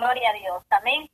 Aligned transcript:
Gloria 0.00 0.30
a 0.30 0.32
Dios. 0.32 0.64
Amén. 0.70 1.10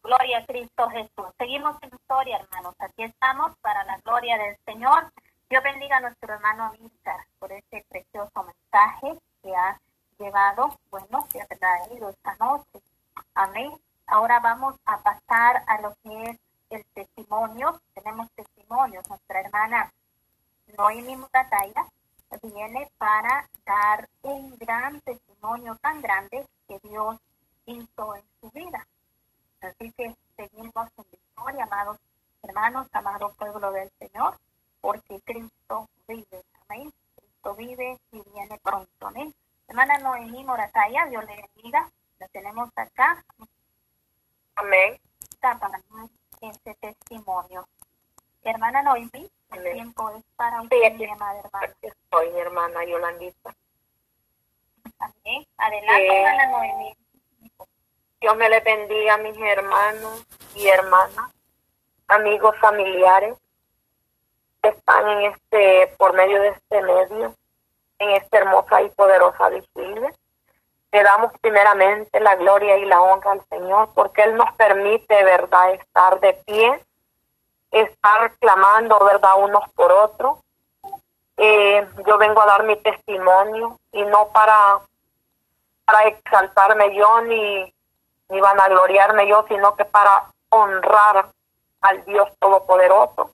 Gloria 0.00 0.38
a 0.38 0.46
Cristo 0.46 0.88
Jesús. 0.90 1.26
Seguimos 1.36 1.74
en 1.82 1.92
historia, 1.92 2.36
hermanos. 2.36 2.76
Aquí 2.78 3.02
estamos 3.02 3.58
para 3.62 3.82
la 3.82 3.98
gloria 4.04 4.38
del 4.38 4.56
Señor. 4.64 5.12
Dios 5.48 5.60
bendiga 5.64 5.96
a 5.96 6.00
nuestro 6.00 6.32
hermano 6.32 6.70
Víctor 6.70 7.16
por 7.40 7.50
este 7.50 7.84
precioso 7.88 8.44
mensaje 8.44 9.18
que 9.42 9.56
ha 9.56 9.76
llevado, 10.20 10.78
bueno, 10.92 11.26
que 11.32 11.42
ha 11.42 11.46
traído 11.46 12.10
esta 12.10 12.36
noche. 12.36 12.78
Amén. 13.34 13.72
Ahora 14.06 14.38
vamos 14.38 14.76
a 14.84 14.98
pasar 14.98 15.64
a 15.66 15.80
lo 15.80 15.92
que 16.04 16.30
es 16.30 16.38
el 16.70 16.84
testimonio. 16.94 17.80
Tenemos 17.94 18.30
testimonios. 18.36 19.08
Nuestra 19.08 19.40
hermana 19.40 19.92
Noemi 20.78 21.16
Mutataya 21.16 21.86
viene 22.40 22.88
para 22.98 23.48
dar 23.66 24.08
un 24.22 24.56
gran 24.58 25.00
testimonio 25.00 25.76
tan 25.82 26.00
grande 26.00 26.46
que 26.68 26.78
Dios 26.84 27.18
en 27.70 27.88
su 28.40 28.50
vida. 28.50 28.86
Así 29.60 29.92
que 29.92 30.14
seguimos 30.36 30.88
en 30.96 31.04
victoria, 31.10 31.64
amados 31.64 31.98
hermanos, 32.42 32.88
amado 32.92 33.32
pueblo 33.34 33.70
del 33.72 33.90
Señor, 33.98 34.38
porque 34.80 35.20
Cristo 35.24 35.88
vive. 36.08 36.42
Amén. 36.68 36.92
Cristo 37.16 37.54
vive 37.54 37.98
y 38.12 38.22
viene 38.32 38.58
pronto. 38.62 39.06
Amén. 39.06 39.34
Hermana 39.68 39.98
Noemí 39.98 40.42
Morataya, 40.44 41.06
Dios 41.06 41.24
le 41.26 41.36
bendiga. 41.36 41.90
La 42.18 42.28
tenemos 42.28 42.70
acá. 42.76 43.24
Amén. 44.56 44.98
Está 45.20 45.58
para 45.58 45.80
este 46.40 46.74
testimonio. 46.74 47.66
Hermana 48.42 48.82
Noemí, 48.82 49.30
el 49.52 49.72
tiempo 49.74 50.10
es 50.10 50.24
para 50.36 50.62
usted, 50.62 50.76
Sí, 50.92 50.98
mi 50.98 51.04
amada 51.10 51.40
hermana. 51.40 51.74
Estoy, 51.82 52.30
mi 52.30 52.40
hermana 52.40 52.84
Yolandita. 52.84 53.54
Amén. 54.98 55.46
Adelante, 55.58 56.06
Eh, 56.08 56.22
hermana 56.22 56.46
Noemí. 56.46 56.96
Dios 58.20 58.36
me 58.36 58.50
le 58.50 58.60
bendiga 58.60 59.14
a 59.14 59.16
mis 59.16 59.34
hermanos 59.38 60.26
y 60.54 60.68
hermanas, 60.68 61.32
amigos 62.06 62.54
familiares 62.60 63.34
que 64.62 64.68
están 64.68 65.08
en 65.08 65.32
este, 65.32 65.94
por 65.96 66.12
medio 66.12 66.38
de 66.42 66.48
este 66.48 66.82
medio, 66.82 67.34
en 67.98 68.10
esta 68.10 68.36
hermosa 68.36 68.82
y 68.82 68.90
poderosa 68.90 69.48
vigilia. 69.48 70.12
Le 70.92 71.02
damos 71.02 71.32
primeramente 71.40 72.20
la 72.20 72.36
gloria 72.36 72.76
y 72.76 72.84
la 72.84 73.00
honra 73.00 73.32
al 73.32 73.44
Señor 73.48 73.88
porque 73.94 74.24
Él 74.24 74.36
nos 74.36 74.52
permite, 74.52 75.24
¿verdad?, 75.24 75.72
estar 75.72 76.20
de 76.20 76.34
pie, 76.34 76.84
estar 77.70 78.36
clamando, 78.36 79.02
¿verdad?, 79.02 79.32
unos 79.38 79.66
por 79.70 79.92
otros. 79.92 80.40
Eh, 81.38 81.88
yo 82.06 82.18
vengo 82.18 82.42
a 82.42 82.46
dar 82.46 82.64
mi 82.64 82.76
testimonio 82.76 83.78
y 83.92 84.02
no 84.02 84.28
para, 84.28 84.80
para 85.86 86.02
exaltarme 86.08 86.94
yo 86.94 87.22
ni, 87.22 87.72
ni 88.30 88.40
vanagloriarme 88.40 89.26
yo, 89.26 89.44
sino 89.48 89.74
que 89.76 89.84
para 89.84 90.26
honrar 90.50 91.30
al 91.80 92.04
Dios 92.04 92.28
Todopoderoso, 92.38 93.32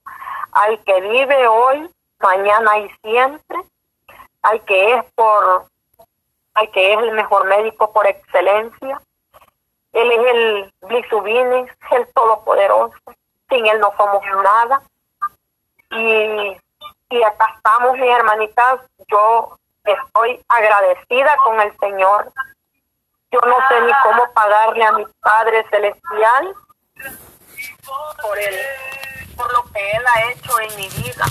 al 0.51 0.83
que 0.83 1.01
vive 1.01 1.47
hoy, 1.47 1.89
mañana 2.19 2.77
y 2.79 2.89
siempre, 3.03 3.57
al 4.41 4.61
que 4.65 4.95
es 4.95 5.05
por, 5.13 5.65
al 6.53 6.71
que 6.71 6.93
es 6.93 6.99
el 6.99 7.11
mejor 7.11 7.45
médico 7.45 7.91
por 7.91 8.07
excelencia. 8.07 9.01
Él 9.93 10.11
es 10.11 10.19
el 10.19 10.73
Blisubinis, 10.81 11.71
el 11.91 12.07
Todopoderoso. 12.13 12.95
Sin 13.49 13.65
él 13.65 13.79
no 13.79 13.93
somos 13.97 14.21
nada. 14.43 14.81
Y, 15.91 16.57
y 17.09 17.23
acá 17.23 17.53
estamos, 17.55 17.93
mis 17.93 18.09
hermanitas. 18.09 18.81
Yo 19.07 19.57
estoy 19.83 20.39
agradecida 20.47 21.35
con 21.43 21.59
el 21.61 21.77
Señor. 21.79 22.31
Yo 23.31 23.39
no 23.41 23.55
sé 23.67 23.81
ni 23.81 23.91
cómo 24.03 24.31
pagarle 24.33 24.83
a 24.83 24.91
mi 24.93 25.05
Padre 25.21 25.65
Celestial 25.69 26.55
por 28.21 28.39
el, 28.39 28.55
por 29.35 29.53
lo 29.53 29.63
que 29.71 29.91
Él 29.91 30.03
ha 30.05 30.31
hecho 30.31 30.59
en 30.59 30.75
mi 30.77 30.87
vida. 30.89 31.25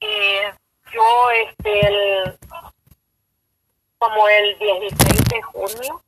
Y 0.00 0.38
yo, 0.92 1.30
este, 1.30 1.86
el, 1.86 2.38
como 3.98 4.28
el 4.28 4.58
16 4.58 5.24
de 5.24 5.42
junio, 5.42 6.02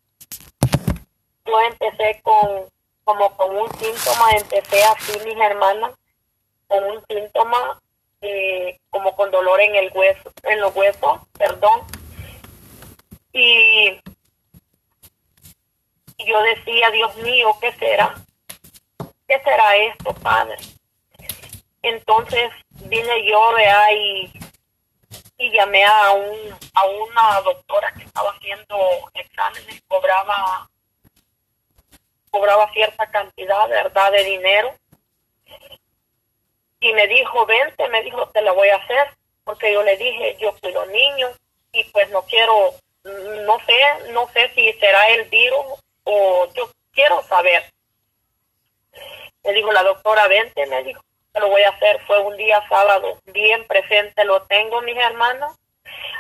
yo 1.45 1.61
empecé 1.61 2.21
con, 2.23 2.67
como 3.05 3.37
con 3.37 3.57
un 3.57 3.71
síntoma, 3.79 4.31
empecé 4.33 4.85
así, 4.85 5.19
mis 5.25 5.37
hermanas, 5.37 5.93
con 6.69 6.85
un 6.85 7.05
síntoma 7.09 7.81
eh, 8.23 8.79
como 8.91 9.17
con 9.17 9.31
dolor 9.31 9.61
en 9.61 9.75
el 9.75 9.91
hueso, 9.95 10.31
en 10.45 10.61
los 10.61 10.75
huesos, 10.77 11.21
perdón. 11.39 11.81
Y, 13.33 13.99
y 16.21 16.27
yo 16.27 16.43
decía, 16.43 16.91
Dios 16.91 17.17
mío, 17.17 17.57
¿qué 17.61 17.73
será? 17.73 18.15
¿Qué 19.27 19.41
será 19.43 19.77
esto, 19.77 20.13
Padre? 20.15 20.57
Entonces 21.83 22.51
vine 22.85 23.25
yo 23.27 23.53
vea, 23.55 23.93
y, 23.95 24.33
y 25.39 25.51
llamé 25.51 25.85
a, 25.85 26.11
un, 26.11 26.59
a 26.75 26.87
una 26.87 27.41
doctora 27.41 27.93
que 27.93 28.05
estaba 28.05 28.31
haciendo 28.33 28.77
exámenes, 29.15 29.83
cobraba 29.89 30.69
cobraba 32.31 32.71
cierta 32.73 33.11
cantidad, 33.11 33.69
¿verdad?, 33.69 34.13
de 34.13 34.23
dinero. 34.23 34.75
Y 36.79 36.93
me 36.93 37.09
dijo, 37.09 37.45
vente, 37.47 37.89
me 37.89 38.03
dijo, 38.03 38.29
te 38.29 38.41
la 38.43 38.53
voy 38.53 38.69
a 38.69 38.77
hacer, 38.77 39.17
porque 39.43 39.73
yo 39.73 39.83
le 39.83 39.97
dije, 39.97 40.37
yo 40.41 40.55
cuido 40.61 40.87
niños 40.87 41.33
y 41.73 41.83
pues 41.85 42.09
no 42.11 42.23
quiero, 42.23 42.75
no 43.05 43.59
sé, 43.67 44.13
no 44.13 44.29
sé 44.29 44.51
si 44.55 44.73
será 44.75 45.09
el 45.09 45.25
virus 45.29 45.81
yo 46.55 46.71
quiero 46.93 47.23
saber. 47.23 47.65
Me 49.45 49.53
dijo 49.53 49.73
la 49.73 49.83
doctora, 49.83 50.29
vente, 50.29 50.67
me 50.67 50.83
dijo, 50.85 51.03
lo 51.35 51.49
voy 51.49 51.63
a 51.63 51.71
hacer. 51.71 52.01
Fue 52.07 52.19
un 52.21 52.37
día 52.37 52.63
sábado, 52.69 53.19
bien 53.27 53.67
presente 53.67 54.25
lo 54.25 54.43
tengo, 54.43 54.83
mis 54.83 54.97
hermanos, 54.97 55.57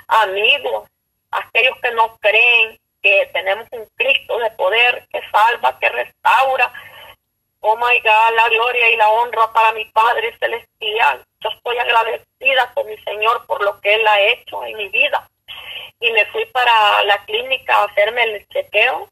amigos, 0.08 0.88
aquellos 1.30 1.76
que 1.82 1.90
no 1.92 2.16
creen 2.18 2.78
que 3.02 3.30
tenemos 3.32 3.66
un 3.72 3.86
Cristo 3.96 4.38
de 4.38 4.50
poder 4.52 5.06
que 5.10 5.20
salva, 5.30 5.78
que 5.78 5.88
restaura. 5.88 6.72
Oh 7.60 7.76
my 7.76 8.00
God, 8.00 8.34
la 8.36 8.48
gloria 8.48 8.88
y 8.90 8.96
la 8.96 9.08
honra 9.10 9.52
para 9.52 9.72
mi 9.72 9.84
Padre 9.86 10.36
Celestial. 10.38 11.24
Yo 11.40 11.50
estoy 11.50 11.78
agradecida 11.78 12.72
con 12.74 12.86
mi 12.86 12.96
Señor 12.98 13.46
por 13.46 13.62
lo 13.62 13.80
que 13.80 13.94
Él 13.94 14.06
ha 14.06 14.20
hecho 14.20 14.64
en 14.64 14.76
mi 14.76 14.88
vida. 14.88 15.28
Y 16.00 16.10
me 16.12 16.24
fui 16.26 16.46
para 16.46 17.04
la 17.04 17.22
clínica 17.24 17.76
a 17.76 17.84
hacerme 17.84 18.22
el 18.24 18.48
chequeo. 18.48 19.08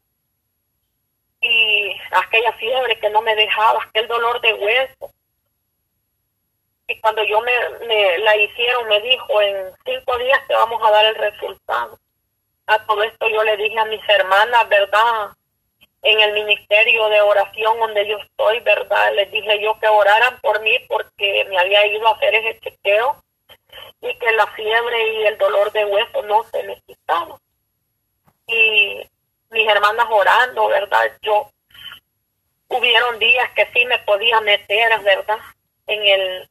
Y 1.41 1.95
aquella 2.11 2.51
fiebre 2.53 2.99
que 2.99 3.09
no 3.09 3.21
me 3.21 3.35
dejaba, 3.35 3.83
aquel 3.83 4.07
dolor 4.07 4.41
de 4.41 4.53
hueso. 4.53 5.11
Y 6.87 6.99
cuando 6.99 7.23
yo 7.23 7.39
me, 7.41 7.53
me 7.87 8.17
la 8.19 8.35
hicieron, 8.35 8.87
me 8.87 8.99
dijo, 9.01 9.41
en 9.41 9.71
cinco 9.85 10.17
días 10.17 10.41
te 10.47 10.55
vamos 10.55 10.81
a 10.83 10.91
dar 10.91 11.05
el 11.05 11.15
resultado 11.15 11.99
a 12.69 12.85
todo 12.85 13.01
esto 13.03 13.27
yo 13.27 13.43
le 13.43 13.57
dije 13.57 13.79
a 13.79 13.85
mis 13.85 14.01
hermanas, 14.07 14.69
¿verdad? 14.69 15.31
En 16.03 16.19
el 16.19 16.33
ministerio 16.33 17.09
de 17.09 17.19
oración 17.21 17.79
donde 17.79 18.07
yo 18.07 18.17
estoy, 18.17 18.59
¿verdad? 18.59 19.13
Les 19.15 19.31
dije 19.31 19.61
yo 19.61 19.77
que 19.79 19.87
oraran 19.87 20.39
por 20.39 20.61
mí 20.61 20.77
porque 20.87 21.45
me 21.49 21.57
había 21.57 21.85
ido 21.87 22.07
a 22.07 22.11
hacer 22.11 22.35
ese 22.35 22.59
chequeo 22.59 23.21
y 24.01 24.13
que 24.15 24.31
la 24.33 24.47
fiebre 24.47 25.13
y 25.13 25.25
el 25.25 25.37
dolor 25.37 25.71
de 25.71 25.85
hueso 25.85 26.21
no 26.23 26.43
se 26.43 26.63
me 26.63 26.79
quitaban. 26.81 27.39
Y 28.47 29.01
mis 29.49 29.67
hermanas 29.67 30.07
orando, 30.09 30.67
¿verdad? 30.67 31.11
Yo 31.21 31.49
hubieron 32.67 33.19
días 33.19 33.49
que 33.55 33.69
sí 33.73 33.85
me 33.85 33.99
podía 33.99 34.39
meter, 34.41 34.99
¿verdad? 35.01 35.39
En 35.87 36.05
el 36.05 36.49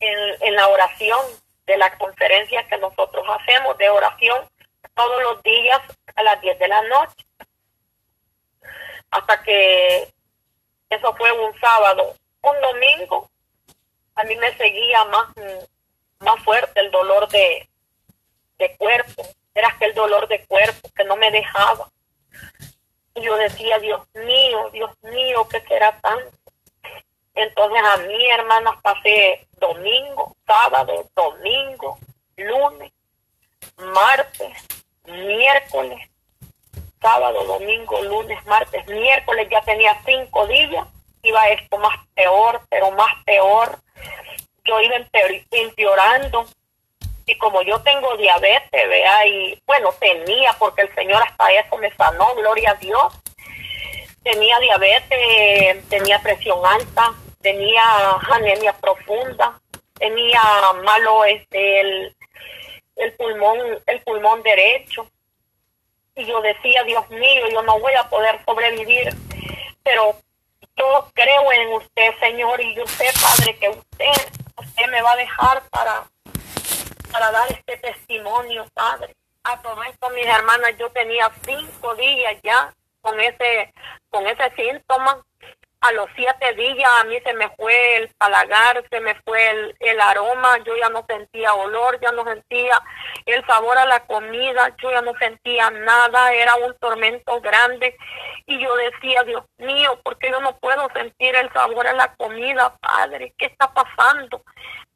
en, 0.00 0.42
en 0.42 0.54
la 0.54 0.68
oración 0.68 1.20
de 1.66 1.76
la 1.76 1.96
conferencia 1.98 2.66
que 2.68 2.78
nosotros 2.78 3.26
hacemos 3.28 3.76
de 3.78 3.90
oración 3.90 4.48
todos 4.94 5.22
los 5.22 5.42
días 5.42 5.80
a 6.14 6.22
las 6.22 6.40
10 6.40 6.58
de 6.58 6.68
la 6.68 6.82
noche. 6.82 7.24
Hasta 9.10 9.42
que 9.42 10.08
eso 10.90 11.14
fue 11.16 11.32
un 11.32 11.58
sábado. 11.60 12.14
Un 12.42 12.60
domingo 12.60 13.30
a 14.18 14.24
mí 14.24 14.34
me 14.36 14.56
seguía 14.56 15.04
más, 15.04 15.28
más 16.18 16.42
fuerte 16.42 16.80
el 16.80 16.90
dolor 16.90 17.28
de, 17.28 17.68
de 18.58 18.76
cuerpo. 18.76 19.22
Era 19.54 19.68
aquel 19.68 19.94
dolor 19.94 20.26
de 20.26 20.44
cuerpo 20.46 20.88
que 20.94 21.04
no 21.04 21.16
me 21.16 21.30
dejaba. 21.30 21.88
Y 23.14 23.22
yo 23.22 23.36
decía, 23.36 23.78
Dios 23.78 24.06
mío, 24.14 24.70
Dios 24.72 24.90
mío, 25.02 25.46
¿qué 25.48 25.60
será 25.62 25.98
tanto? 26.00 26.30
Entonces 27.34 27.82
a 27.84 27.96
mí, 27.98 28.30
hermanas, 28.30 28.74
pasé 28.82 29.46
domingo, 29.60 30.36
sábado, 30.46 31.06
domingo, 31.14 31.98
lunes, 32.36 32.92
martes, 33.76 34.52
miércoles, 35.04 36.08
sábado, 37.00 37.44
domingo, 37.44 38.02
lunes, 38.02 38.44
martes, 38.46 38.86
miércoles, 38.88 39.48
ya 39.50 39.62
tenía 39.62 40.00
cinco 40.04 40.46
días, 40.46 40.86
iba 41.22 41.48
esto 41.48 41.78
más 41.78 41.96
peor, 42.14 42.60
pero 42.68 42.90
más 42.92 43.12
peor. 43.24 43.78
Yo 44.64 44.80
iba 44.80 44.96
empeorando 45.50 46.46
Y 47.28 47.36
como 47.36 47.60
yo 47.60 47.78
tengo 47.82 48.16
diabetes, 48.16 48.88
vea, 48.88 49.26
y 49.26 49.62
bueno, 49.66 49.92
tenía, 50.00 50.50
porque 50.58 50.80
el 50.80 50.94
Señor 50.94 51.22
hasta 51.22 51.52
eso 51.52 51.76
me 51.76 51.94
sanó, 51.94 52.34
gloria 52.36 52.70
a 52.70 52.74
Dios. 52.76 53.20
Tenía 54.22 54.58
diabetes, 54.58 55.86
tenía 55.90 56.22
presión 56.22 56.64
alta, 56.64 57.12
tenía 57.42 57.82
anemia 58.30 58.72
profunda, 58.72 59.60
tenía 59.98 60.40
malo 60.82 61.26
este 61.26 61.80
el, 61.80 62.16
el 62.96 63.12
pulmón, 63.12 63.58
el 63.84 64.00
pulmón 64.00 64.42
derecho. 64.42 65.06
Y 66.16 66.24
yo 66.24 66.40
decía, 66.40 66.82
Dios 66.84 67.10
mío, 67.10 67.46
yo 67.52 67.60
no 67.60 67.78
voy 67.78 67.92
a 67.92 68.08
poder 68.08 68.42
sobrevivir, 68.46 69.14
pero 69.82 70.16
yo 70.76 71.10
creo 71.12 71.52
en 71.52 71.74
usted, 71.74 72.18
Señor, 72.20 72.58
y 72.58 72.74
sé, 72.86 73.10
Padre, 73.20 73.54
que 73.58 73.68
usted, 73.68 74.32
usted 74.56 74.86
me 74.88 75.02
va 75.02 75.12
a 75.12 75.16
dejar 75.16 75.62
para 75.68 76.04
para 77.10 77.30
dar 77.30 77.50
este 77.50 77.76
testimonio, 77.78 78.66
Padre. 78.74 79.14
A 79.44 79.60
todo 79.62 79.82
esto, 79.84 80.10
mis 80.10 80.26
hermanas, 80.26 80.76
yo 80.78 80.90
tenía 80.90 81.30
cinco 81.44 81.94
días 81.94 82.36
ya 82.42 82.74
con 83.00 83.18
ese, 83.20 83.72
con 84.10 84.26
ese 84.26 84.50
síntoma. 84.56 85.24
A 85.80 85.92
los 85.92 86.08
siete 86.16 86.54
días 86.54 86.90
a 87.00 87.04
mí 87.04 87.18
se 87.24 87.32
me 87.34 87.48
fue 87.50 87.96
el 87.96 88.08
palagar, 88.18 88.84
se 88.90 89.00
me 89.00 89.14
fue 89.22 89.74
el, 89.78 90.00
aroma, 90.00 90.58
yo 90.64 90.76
ya 90.76 90.88
no 90.88 91.04
sentía 91.08 91.54
olor, 91.54 92.00
ya 92.00 92.10
no 92.10 92.24
sentía 92.24 92.82
el 93.26 93.46
sabor 93.46 93.78
a 93.78 93.86
la 93.86 94.04
comida, 94.06 94.74
yo 94.82 94.90
ya 94.90 95.02
no 95.02 95.12
sentía 95.18 95.70
nada, 95.70 96.32
era 96.32 96.56
un 96.56 96.76
tormento 96.78 97.40
grande. 97.40 97.96
Y 98.46 98.58
yo 98.58 98.74
decía, 98.76 99.22
Dios 99.22 99.44
mío, 99.58 100.00
¿por 100.02 100.18
qué 100.18 100.30
yo 100.30 100.40
no 100.40 100.58
puedo 100.58 100.88
sentir 100.94 101.36
el 101.36 101.52
sabor 101.52 101.86
a 101.86 101.92
la 101.92 102.14
comida, 102.16 102.76
Padre? 102.80 103.32
¿Qué 103.38 103.46
está 103.46 103.72
pasando? 103.72 104.42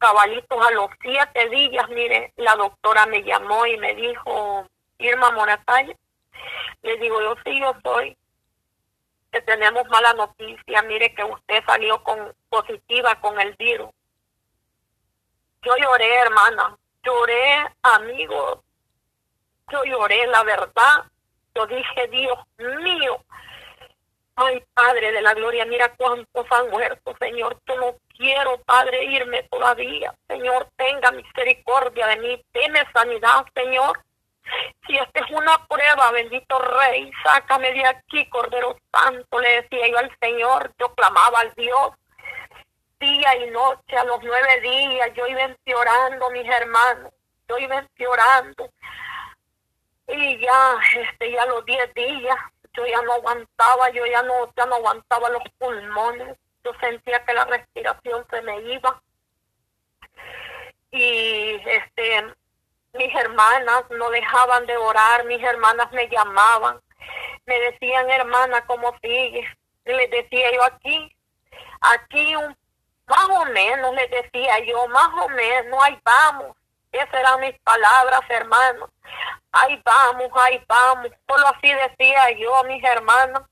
cabalitos 0.03 0.67
a 0.67 0.73
los 0.73 0.91
siete 1.01 1.49
días, 1.51 1.89
mire, 1.91 2.33
la 2.37 2.57
doctora 2.57 3.07
me 3.07 3.23
llamó 3.23 3.65
y 3.67 3.77
me 3.79 3.95
dijo, 3.95 4.67
Irma 4.99 5.31
Moratalla, 5.31 5.95
le 6.83 6.97
digo, 6.97 7.23
yo 7.23 7.37
sí, 7.45 7.61
yo 7.61 7.73
soy, 7.85 8.17
que 9.33 9.41
tenemos 9.41 9.89
mala 9.89 10.13
noticia, 10.13 10.83
mire 10.83 11.15
que 11.15 11.25
usted 11.25 11.65
salió 11.67 12.03
con 12.05 12.35
positiva 12.49 13.21
con 13.21 13.41
el 13.41 13.55
virus. 13.57 13.91
Yo 15.63 15.75
lloré, 15.77 16.15
hermana, 16.19 16.77
lloré, 17.03 17.67
amigos, 17.83 18.61
yo 19.71 19.85
lloré, 19.85 20.27
la 20.27 20.43
verdad, 20.43 21.05
yo 21.55 21.67
dije, 21.67 22.09
Dios 22.09 22.39
mío, 22.59 23.25
Ay, 24.35 24.65
Padre 24.73 25.13
de 25.13 25.21
la 25.21 25.35
gloria, 25.35 25.67
mira 25.67 25.95
cuántos 25.95 26.47
han 26.51 26.71
muerto, 26.71 27.15
Señor. 27.21 27.59
Yo 27.67 27.77
no 27.77 27.97
quiero, 28.17 28.59
Padre, 28.63 29.05
irme 29.05 29.43
todavía. 29.45 30.15
Señor, 30.27 30.69
tenga 30.77 31.13
misericordia 31.13 32.07
de 32.07 32.17
mí. 32.17 32.45
Deme 32.53 32.83
sanidad, 32.95 33.45
Señor. 33.55 34.01
Si 34.87 34.97
esta 34.97 35.21
es 35.21 35.31
una 35.31 35.67
prueba, 35.67 36.11
bendito 36.11 36.59
Rey, 36.59 37.11
sácame 37.25 37.73
de 37.73 37.87
aquí, 37.87 38.29
Cordero 38.29 38.77
Santo, 38.93 39.39
le 39.41 39.63
decía 39.63 39.89
yo 39.89 39.99
al 39.99 40.17
Señor. 40.21 40.73
Yo 40.79 40.95
clamaba 40.95 41.41
al 41.41 41.55
Dios 41.55 41.93
día 42.99 43.37
y 43.37 43.51
noche, 43.51 43.97
a 43.97 44.05
los 44.05 44.23
nueve 44.23 44.61
días. 44.61 45.11
Yo 45.15 45.27
iba 45.27 45.43
empeorando, 45.43 46.31
mis 46.31 46.49
hermanos. 46.49 47.13
Yo 47.49 47.59
iba 47.59 47.79
empeorando. 47.79 48.71
Y 50.09 50.39
ya, 50.41 50.79
este, 50.97 51.31
ya 51.31 51.47
los 51.47 51.65
diez 51.65 51.93
días, 51.95 52.37
yo 52.75 52.87
ya 52.87 53.01
no 53.03 53.15
aguantaba, 53.15 53.91
yo 53.91 54.05
ya 54.07 54.23
no, 54.23 54.53
ya 54.57 54.67
no 54.67 54.77
aguantaba 54.77 55.31
los 55.31 55.43
pulmones, 55.59 56.37
yo 56.65 56.73
sentía 56.81 57.25
que 57.25 57.33
la 57.35 57.45
respiración 57.45 58.27
se 58.31 58.43
me 58.43 58.61
iba. 58.73 59.01
Y 60.91 61.61
este 61.67 62.35
mis 62.95 63.15
hermanas 63.15 63.85
no 63.91 64.11
dejaban 64.11 64.67
de 64.67 64.77
orar, 64.77 65.25
mis 65.25 65.43
hermanas 65.43 65.91
me 65.93 66.09
llamaban, 66.09 66.81
me 67.47 67.59
decían, 67.61 68.11
hermana, 68.11 68.65
¿cómo 68.67 68.95
sigues? 69.03 69.49
Les 69.85 70.11
decía 70.11 70.53
yo 70.53 70.65
aquí, 70.65 71.17
aquí 71.81 72.37
un, 72.37 72.57
más 73.07 73.29
o 73.29 73.45
menos, 73.47 73.95
les 73.95 74.11
decía 74.11 74.59
yo, 74.61 74.87
más 74.89 75.11
o 75.25 75.29
menos, 75.29 75.83
ahí 75.83 75.99
vamos. 76.05 76.57
Esas 76.93 77.15
eran 77.15 77.41
mis 77.41 77.59
palabras, 77.61 78.21
hermanos 78.29 78.91
ahí 79.53 79.81
vamos, 79.85 80.31
ahí 80.35 80.63
vamos. 80.67 81.09
Solo 81.29 81.47
así 81.49 81.73
decía 81.73 82.31
yo 82.39 82.57
a 82.57 82.65
mis 82.65 82.83
hermanos. 82.83 83.43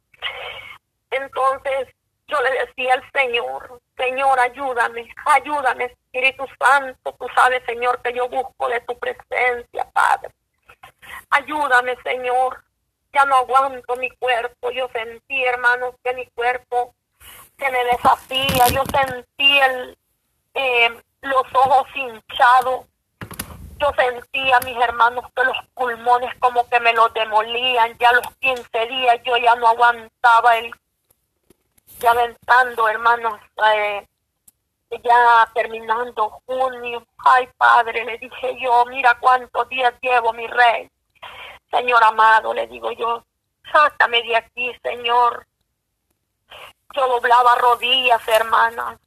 Entonces 1.11 1.89
yo 2.31 2.41
le 2.43 2.67
decía 2.67 2.95
al 2.95 3.13
Señor, 3.13 3.81
Señor, 3.97 4.39
ayúdame, 4.41 5.13
ayúdame, 5.27 5.85
Espíritu 5.85 6.45
Santo. 6.59 7.15
Tú 7.19 7.27
sabes, 7.35 7.63
Señor, 7.67 8.01
que 8.03 8.13
yo 8.15 8.29
busco 8.29 8.69
de 8.69 8.81
tu 8.81 8.99
presencia, 8.99 9.89
Padre. 9.93 10.31
Ayúdame, 11.31 11.97
Señor. 12.03 12.63
Ya 13.13 13.25
no 13.25 13.37
aguanto 13.37 13.97
mi 13.97 14.09
cuerpo. 14.11 14.71
Yo 14.71 14.89
sentí, 14.93 15.45
hermanos, 15.45 15.95
que 16.03 16.15
mi 16.15 16.27
cuerpo 16.27 16.95
se 17.59 17.71
me 17.71 17.85
desafía. 17.85 18.69
Yo 18.69 18.85
sentí 18.87 19.61
el, 19.61 19.99
eh, 20.55 21.03
los 21.23 21.45
ojos 21.53 21.87
hinchados 21.95 22.87
yo 23.81 23.91
sentía, 23.97 24.61
mis 24.61 24.77
hermanos, 24.77 25.25
que 25.35 25.43
los 25.43 25.57
pulmones 25.75 26.35
como 26.39 26.69
que 26.69 26.79
me 26.81 26.93
los 26.93 27.13
demolían. 27.15 27.97
Ya 27.99 28.13
los 28.13 28.27
15 28.41 28.87
días 28.87 29.21
yo 29.25 29.37
ya 29.39 29.55
no 29.57 29.69
aguantaba 29.69 30.59
el... 30.59 30.71
Ya 32.01 32.11
aventando, 32.11 32.89
hermanos, 32.89 33.41
eh, 33.75 34.07
ya 34.91 35.51
terminando 35.55 36.31
junio. 36.47 37.07
Ay, 37.19 37.49
Padre, 37.57 38.05
le 38.05 38.19
dije 38.19 38.57
yo, 38.61 38.85
mira 38.87 39.17
cuántos 39.21 39.69
días 39.69 39.95
llevo, 40.01 40.33
mi 40.33 40.47
rey. 40.47 40.91
Señor 41.71 42.03
amado, 42.03 42.53
le 42.53 42.67
digo 42.67 42.91
yo, 42.93 43.25
sácame 43.73 44.23
de 44.23 44.37
aquí, 44.37 44.75
Señor. 44.83 45.47
Yo 46.95 47.07
doblaba 47.07 47.55
rodillas, 47.57 48.27
hermanas 48.27 48.99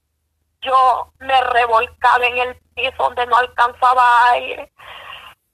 yo 0.64 1.12
me 1.20 1.42
revolcaba 1.42 2.26
en 2.26 2.38
el 2.38 2.56
piso 2.76 2.96
donde 2.98 3.26
no 3.28 3.36
alcanzaba 3.38 4.30
aire. 4.32 4.72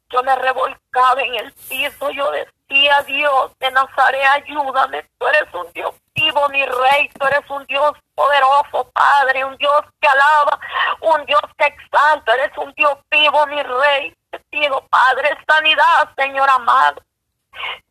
Yo 0.09 0.23
me 0.23 0.35
revolcaba 0.35 1.21
en 1.21 1.35
el 1.35 1.53
piso, 1.53 2.09
yo 2.11 2.31
decía, 2.31 3.03
Dios 3.03 3.51
de 3.59 3.71
Nazaret, 3.71 4.25
ayúdame, 4.31 5.03
tú 5.17 5.27
eres 5.27 5.53
un 5.53 5.71
Dios 5.73 5.93
vivo, 6.19 6.49
mi 6.49 6.65
rey, 6.65 7.09
tú 7.17 7.25
eres 7.25 7.49
un 7.49 7.65
Dios 7.65 7.91
poderoso, 8.15 8.89
Padre, 8.93 9.45
un 9.45 9.57
Dios 9.57 9.81
que 9.99 10.07
alaba, 10.07 10.59
un 11.01 11.25
Dios 11.25 11.41
que 11.57 11.65
exalta, 11.65 12.33
eres 12.33 12.57
un 12.57 12.73
Dios 12.73 12.97
vivo, 13.09 13.45
mi 13.47 13.61
rey. 13.63 14.15
Te 14.29 14.39
pido, 14.51 14.85
Padre, 14.89 15.37
sanidad, 15.47 16.09
Señor 16.17 16.49
amado. 16.49 17.01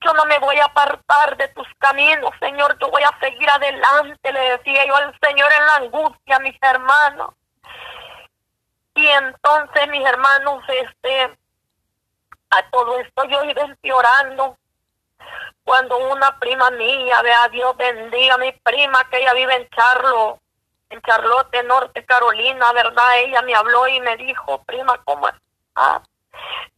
Yo 0.00 0.12
no 0.14 0.24
me 0.26 0.38
voy 0.38 0.56
a 0.58 0.66
apartar 0.66 1.36
de 1.36 1.48
tus 1.48 1.66
caminos, 1.78 2.30
Señor. 2.40 2.78
Yo 2.78 2.90
voy 2.90 3.02
a 3.02 3.18
seguir 3.20 3.48
adelante, 3.50 4.32
le 4.32 4.40
decía 4.56 4.86
yo 4.86 4.94
al 4.94 5.18
Señor 5.20 5.50
en 5.52 5.66
la 5.66 5.74
angustia, 5.76 6.38
mis 6.38 6.56
hermanos. 6.62 7.34
Y 8.94 9.06
entonces, 9.06 9.88
mis 9.88 10.04
hermanos, 10.06 10.62
este, 10.68 11.38
a 12.50 12.70
todo 12.70 12.98
esto 12.98 13.24
yo 13.24 13.44
iba 13.44 13.62
empeorando. 13.62 14.56
Cuando 15.64 15.98
una 15.98 16.38
prima 16.38 16.70
mía, 16.70 17.20
vea 17.22 17.48
Dios 17.48 17.76
bendiga 17.76 18.34
a 18.34 18.38
mi 18.38 18.52
prima, 18.52 19.08
que 19.10 19.18
ella 19.18 19.34
vive 19.34 19.54
en 19.54 19.68
Charlo, 19.70 20.38
en 20.90 21.00
Charlotte, 21.02 21.62
Norte 21.64 22.04
Carolina, 22.04 22.72
¿verdad? 22.72 23.18
Ella 23.18 23.42
me 23.42 23.54
habló 23.54 23.86
y 23.88 24.00
me 24.00 24.16
dijo, 24.16 24.62
prima, 24.64 24.98
¿cómo 25.04 25.28
estás? 25.28 26.02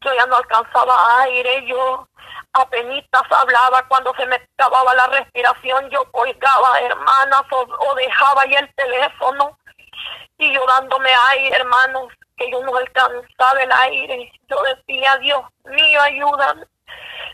Yo 0.01 0.15
ya 0.15 0.27
no 0.27 0.37
alcanzaba 0.37 1.23
aire, 1.23 1.67
yo 1.67 2.09
apenas 2.53 3.05
hablaba 3.31 3.87
cuando 3.89 4.15
se 4.15 4.27
me 4.27 4.37
acababa 4.37 4.95
la 4.95 5.07
respiración, 5.09 5.89
yo 5.91 6.05
colgaba, 6.11 6.81
hermanas, 6.81 7.43
o, 7.51 7.95
dejaba 7.95 8.43
ahí 8.43 8.55
el 8.55 8.75
teléfono 8.75 9.59
y 10.39 10.53
yo 10.53 10.65
dándome 10.67 11.11
aire, 11.31 11.57
hermanos, 11.57 12.13
que 12.37 12.51
yo 12.51 12.63
no 12.63 12.75
alcanzaba 12.75 13.63
el 13.63 13.73
aire. 13.73 14.33
Yo 14.49 14.57
decía, 14.63 15.17
Dios 15.19 15.45
mío, 15.65 16.01
ayúdame. 16.01 16.67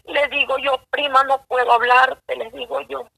Le 0.05 0.29
digo 0.29 0.59
yo, 0.59 0.81
prima, 0.91 1.23
no 1.25 1.45
puedo 1.47 1.73
hablarte, 1.73 2.37
le 2.37 2.51
digo 2.51 2.81
yo. 2.83 3.09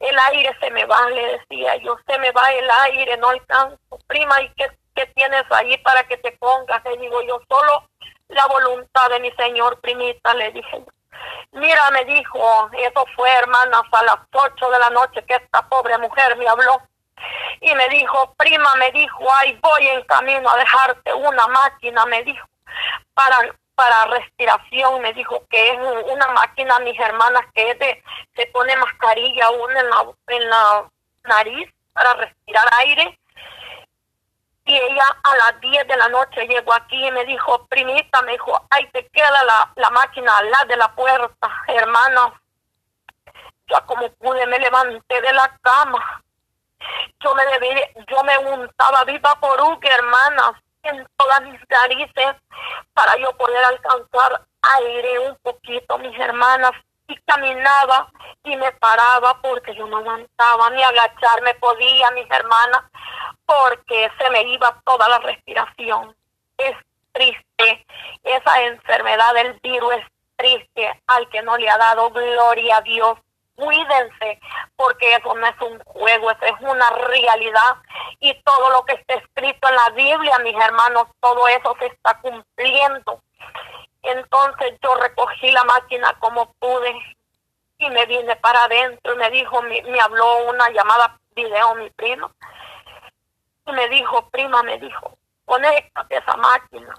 El 0.00 0.18
aire 0.30 0.56
se 0.60 0.70
me 0.70 0.84
va, 0.84 1.08
le 1.10 1.38
decía 1.38 1.76
yo, 1.76 1.96
se 2.06 2.18
me 2.18 2.30
va 2.32 2.52
el 2.52 2.70
aire, 2.70 3.16
no 3.16 3.28
alcanzo. 3.28 3.78
Prima, 4.06 4.40
¿y 4.42 4.48
qué, 4.54 4.66
qué 4.94 5.06
tienes 5.06 5.44
ahí 5.50 5.76
para 5.78 6.04
que 6.06 6.16
te 6.18 6.32
pongas? 6.32 6.84
Le 6.84 6.96
digo 6.98 7.22
yo, 7.22 7.40
solo 7.48 7.88
la 8.28 8.46
voluntad 8.46 9.10
de 9.10 9.20
mi 9.20 9.30
Señor, 9.32 9.80
primita, 9.80 10.34
le 10.34 10.52
dije 10.52 10.78
yo. 10.78 10.86
Mira, 11.52 11.90
me 11.92 12.04
dijo, 12.04 12.70
eso 12.72 13.04
fue, 13.14 13.30
hermanas, 13.32 13.82
a 13.92 14.04
las 14.04 14.18
ocho 14.32 14.70
de 14.70 14.78
la 14.78 14.90
noche 14.90 15.24
que 15.24 15.34
esta 15.34 15.66
pobre 15.68 15.96
mujer 15.98 16.36
me 16.36 16.48
habló. 16.48 16.82
Y 17.60 17.72
me 17.74 17.88
dijo, 17.88 18.34
prima, 18.34 18.74
me 18.74 18.90
dijo, 18.92 19.24
ay, 19.38 19.58
voy 19.62 19.88
en 19.88 20.02
camino 20.02 20.50
a 20.50 20.56
dejarte 20.56 21.14
una 21.14 21.46
máquina, 21.46 22.04
me 22.06 22.22
dijo, 22.24 22.46
para, 23.14 23.54
para 23.74 24.06
respiración, 24.06 25.00
me 25.00 25.12
dijo 25.12 25.44
que 25.48 25.70
es 25.70 25.78
una 25.78 26.28
máquina, 26.28 26.78
mis 26.80 26.98
hermanas, 26.98 27.44
que 27.54 27.70
es 27.70 27.78
de, 27.78 28.02
se 28.34 28.46
pone 28.46 28.76
mascarilla 28.76 29.50
una 29.50 29.80
en 29.80 29.90
la, 29.90 30.06
en 30.28 30.50
la 30.50 30.90
nariz 31.24 31.70
para 31.92 32.14
respirar 32.14 32.68
aire 32.78 33.18
Y 34.66 34.76
ella 34.76 35.04
a 35.22 35.36
las 35.36 35.60
10 35.60 35.86
de 35.86 35.96
la 35.96 36.08
noche 36.08 36.46
llegó 36.46 36.72
aquí 36.72 37.06
y 37.06 37.10
me 37.10 37.24
dijo, 37.24 37.66
primita, 37.66 38.22
me 38.22 38.32
dijo, 38.32 38.66
ay, 38.70 38.88
te 38.92 39.06
queda 39.08 39.44
la, 39.44 39.72
la 39.76 39.90
máquina 39.90 40.38
al 40.38 40.50
lado 40.50 40.66
de 40.66 40.76
la 40.76 40.94
puerta, 40.94 41.62
hermana. 41.68 42.40
Ya 43.68 43.80
como 43.82 44.10
pude 44.14 44.46
me 44.46 44.58
levanté 44.58 45.20
de 45.20 45.32
la 45.32 45.58
cama. 45.62 46.22
Yo 47.20 47.34
me 47.34 47.46
debí, 47.46 47.68
yo 48.08 48.22
me 48.24 48.38
untaba 48.38 49.04
viva 49.04 49.34
por 49.40 49.80
que 49.80 49.88
hermanas, 49.88 50.52
en 50.84 51.06
todas 51.16 51.42
mis 51.42 51.60
narices 51.68 52.36
para 52.92 53.16
yo 53.18 53.32
poder 53.36 53.64
alcanzar 53.64 54.42
aire 54.78 55.18
un 55.30 55.36
poquito, 55.42 55.98
mis 55.98 56.18
hermanas. 56.18 56.72
Y 57.06 57.16
caminaba 57.26 58.10
y 58.44 58.56
me 58.56 58.72
paraba 58.72 59.38
porque 59.42 59.74
yo 59.74 59.86
no 59.86 59.98
aguantaba 59.98 60.70
ni 60.70 60.82
agacharme 60.82 61.54
podía, 61.56 62.10
mis 62.12 62.30
hermanas, 62.30 62.82
porque 63.44 64.10
se 64.18 64.30
me 64.30 64.42
iba 64.44 64.80
toda 64.86 65.06
la 65.08 65.18
respiración. 65.18 66.16
Es 66.56 66.74
triste, 67.12 67.86
esa 68.22 68.62
enfermedad 68.62 69.34
del 69.34 69.60
virus 69.62 69.94
es 69.96 70.06
triste 70.36 71.02
al 71.06 71.28
que 71.28 71.42
no 71.42 71.58
le 71.58 71.68
ha 71.68 71.76
dado 71.76 72.10
gloria 72.10 72.78
a 72.78 72.80
Dios 72.80 73.18
cuídense, 73.56 74.40
porque 74.76 75.14
eso 75.14 75.34
no 75.34 75.46
es 75.46 75.60
un 75.60 75.78
juego, 75.84 76.30
eso 76.30 76.44
es 76.44 76.60
una 76.60 76.90
realidad. 76.90 77.76
Y 78.20 78.34
todo 78.42 78.70
lo 78.70 78.84
que 78.84 78.94
está 78.94 79.14
escrito 79.14 79.68
en 79.68 79.74
la 79.74 79.90
Biblia, 79.90 80.38
mis 80.40 80.56
hermanos, 80.56 81.08
todo 81.20 81.46
eso 81.48 81.76
se 81.78 81.86
está 81.86 82.20
cumpliendo. 82.20 83.22
Entonces 84.02 84.78
yo 84.82 84.94
recogí 84.96 85.50
la 85.50 85.64
máquina 85.64 86.14
como 86.18 86.52
pude 86.54 86.94
y 87.78 87.90
me 87.90 88.06
vine 88.06 88.36
para 88.36 88.64
adentro 88.64 89.14
y 89.14 89.18
me 89.18 89.30
dijo, 89.30 89.62
me, 89.62 90.00
habló 90.00 90.48
una 90.48 90.70
llamada 90.70 91.18
video 91.34 91.74
mi 91.76 91.90
primo. 91.90 92.30
Y 93.66 93.72
me 93.72 93.88
dijo, 93.88 94.28
prima, 94.30 94.62
me 94.62 94.78
dijo, 94.78 95.16
conéctate 95.44 96.16
esa 96.16 96.36
máquina. 96.36 96.94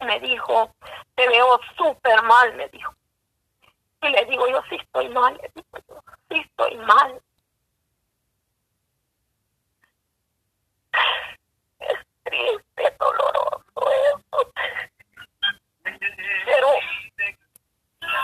Me 0.00 0.18
dijo, 0.20 0.74
te 1.14 1.28
veo 1.28 1.60
súper 1.76 2.22
mal, 2.22 2.54
me 2.54 2.68
dijo 2.68 2.92
y 4.02 4.08
le 4.08 4.24
digo, 4.26 4.48
yo 4.48 4.62
sí 4.68 4.76
estoy 4.76 5.08
mal, 5.10 5.38
le 5.42 5.50
digo 5.54 5.78
yo, 5.88 6.02
sí 6.28 6.40
estoy 6.40 6.76
mal. 6.76 7.20
Es 11.80 11.98
triste, 12.24 12.96
doloroso 12.98 13.90
eso. 13.90 14.52
Pero 15.82 16.68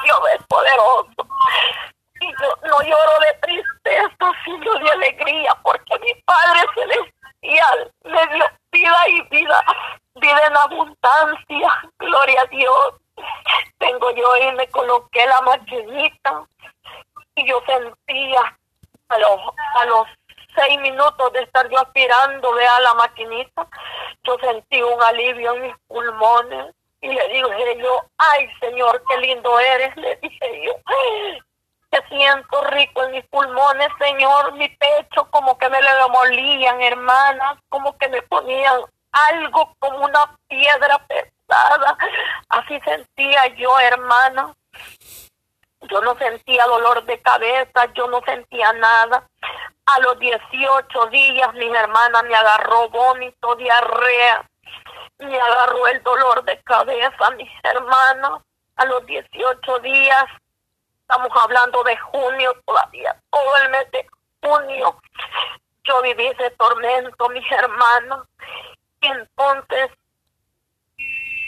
Dios 0.04 0.21
es 0.35 0.47
poderoso. 0.47 1.12
Y 2.21 2.26
yo 2.40 2.56
no 2.62 2.83
lloro 2.83 3.21
de 3.21 3.38
tristeza, 3.42 4.33
sino 4.45 4.75
de 4.78 4.90
alegría, 4.90 5.54
porque 5.62 5.99
mi 5.99 6.14
Padre 6.23 6.61
Celestial 6.75 7.92
me 8.04 8.26
dio 8.35 8.47
vida 8.73 9.09
y 9.09 9.23
vida, 9.28 9.62
vida 10.14 10.47
en 10.47 10.56
abundancia. 10.56 11.92
Gloria 11.99 12.40
a 12.40 12.47
Dios 12.47 12.95
tengo 13.78 14.11
yo 14.12 14.37
y 14.37 14.52
me 14.52 14.68
coloqué 14.68 15.26
la 15.26 15.40
maquinita 15.42 16.46
y 17.35 17.49
yo 17.49 17.62
sentía 17.66 18.58
a 19.08 19.18
los, 19.18 19.40
a 19.80 19.85
los 19.87 20.06
seis 20.56 20.80
minutos 20.80 21.32
de 21.32 21.42
estar 21.42 21.68
yo 21.68 21.78
aspirando 21.78 22.52
vea 22.54 22.80
la 22.80 22.94
maquinita, 22.94 23.66
yo 24.25 24.37
sentí 24.40 24.82
un 24.82 25.02
alivio 25.02 25.54
en 25.54 25.62
mis 25.62 25.76
pulmones 25.87 26.75
y 27.00 27.08
le 27.08 27.28
dije 27.28 27.78
yo, 27.78 28.02
ay 28.18 28.49
Señor, 28.61 29.02
qué 29.08 29.18
lindo 29.18 29.61
eres, 29.61 29.96
le 29.96 30.16
dije 30.16 30.62
yo, 30.64 30.73
te 31.90 32.02
siento 32.08 32.64
rico 32.64 33.04
en 33.04 33.12
mis 33.12 33.25
pulmones, 33.26 33.88
Señor, 33.99 34.54
mi 34.54 34.68
pecho 34.68 35.30
como 35.30 35.56
que 35.58 35.68
me 35.68 35.80
lo 35.80 36.08
molían, 36.08 36.80
hermanas, 36.80 37.58
como 37.68 37.96
que 37.99 38.08
me 38.08 38.23
ponían 38.23 38.80
algo 39.12 39.75
como 39.78 40.04
una 40.04 40.37
piedra 40.49 40.99
Así 42.48 42.80
sentía 42.80 43.46
yo, 43.56 43.78
hermana. 43.78 44.54
Yo 45.82 46.00
no 46.00 46.16
sentía 46.18 46.64
dolor 46.66 47.04
de 47.04 47.20
cabeza, 47.20 47.86
yo 47.94 48.08
no 48.08 48.20
sentía 48.24 48.72
nada. 48.72 49.28
A 49.86 50.00
los 50.00 50.18
18 50.18 51.06
días 51.06 51.54
mi 51.54 51.66
hermana 51.74 52.22
me 52.22 52.34
agarró 52.34 52.88
vómito, 52.88 53.54
diarrea, 53.54 54.48
me 55.18 55.40
agarró 55.40 55.86
el 55.86 56.02
dolor 56.02 56.44
de 56.44 56.60
cabeza, 56.62 57.30
mis 57.36 57.50
hermanos. 57.62 58.42
A 58.76 58.84
los 58.84 59.06
18 59.06 59.78
días, 59.78 60.24
estamos 61.00 61.30
hablando 61.40 61.82
de 61.84 61.96
junio 61.96 62.52
todavía, 62.66 63.16
todo 63.30 63.56
el 63.62 63.70
mes 63.70 63.90
de 63.92 64.06
junio, 64.42 65.00
yo 65.84 66.02
viví 66.02 66.26
ese 66.26 66.50
tormento, 66.50 67.28
mis 67.30 67.50
hermanos. 67.50 68.26
Entonces 69.00 69.90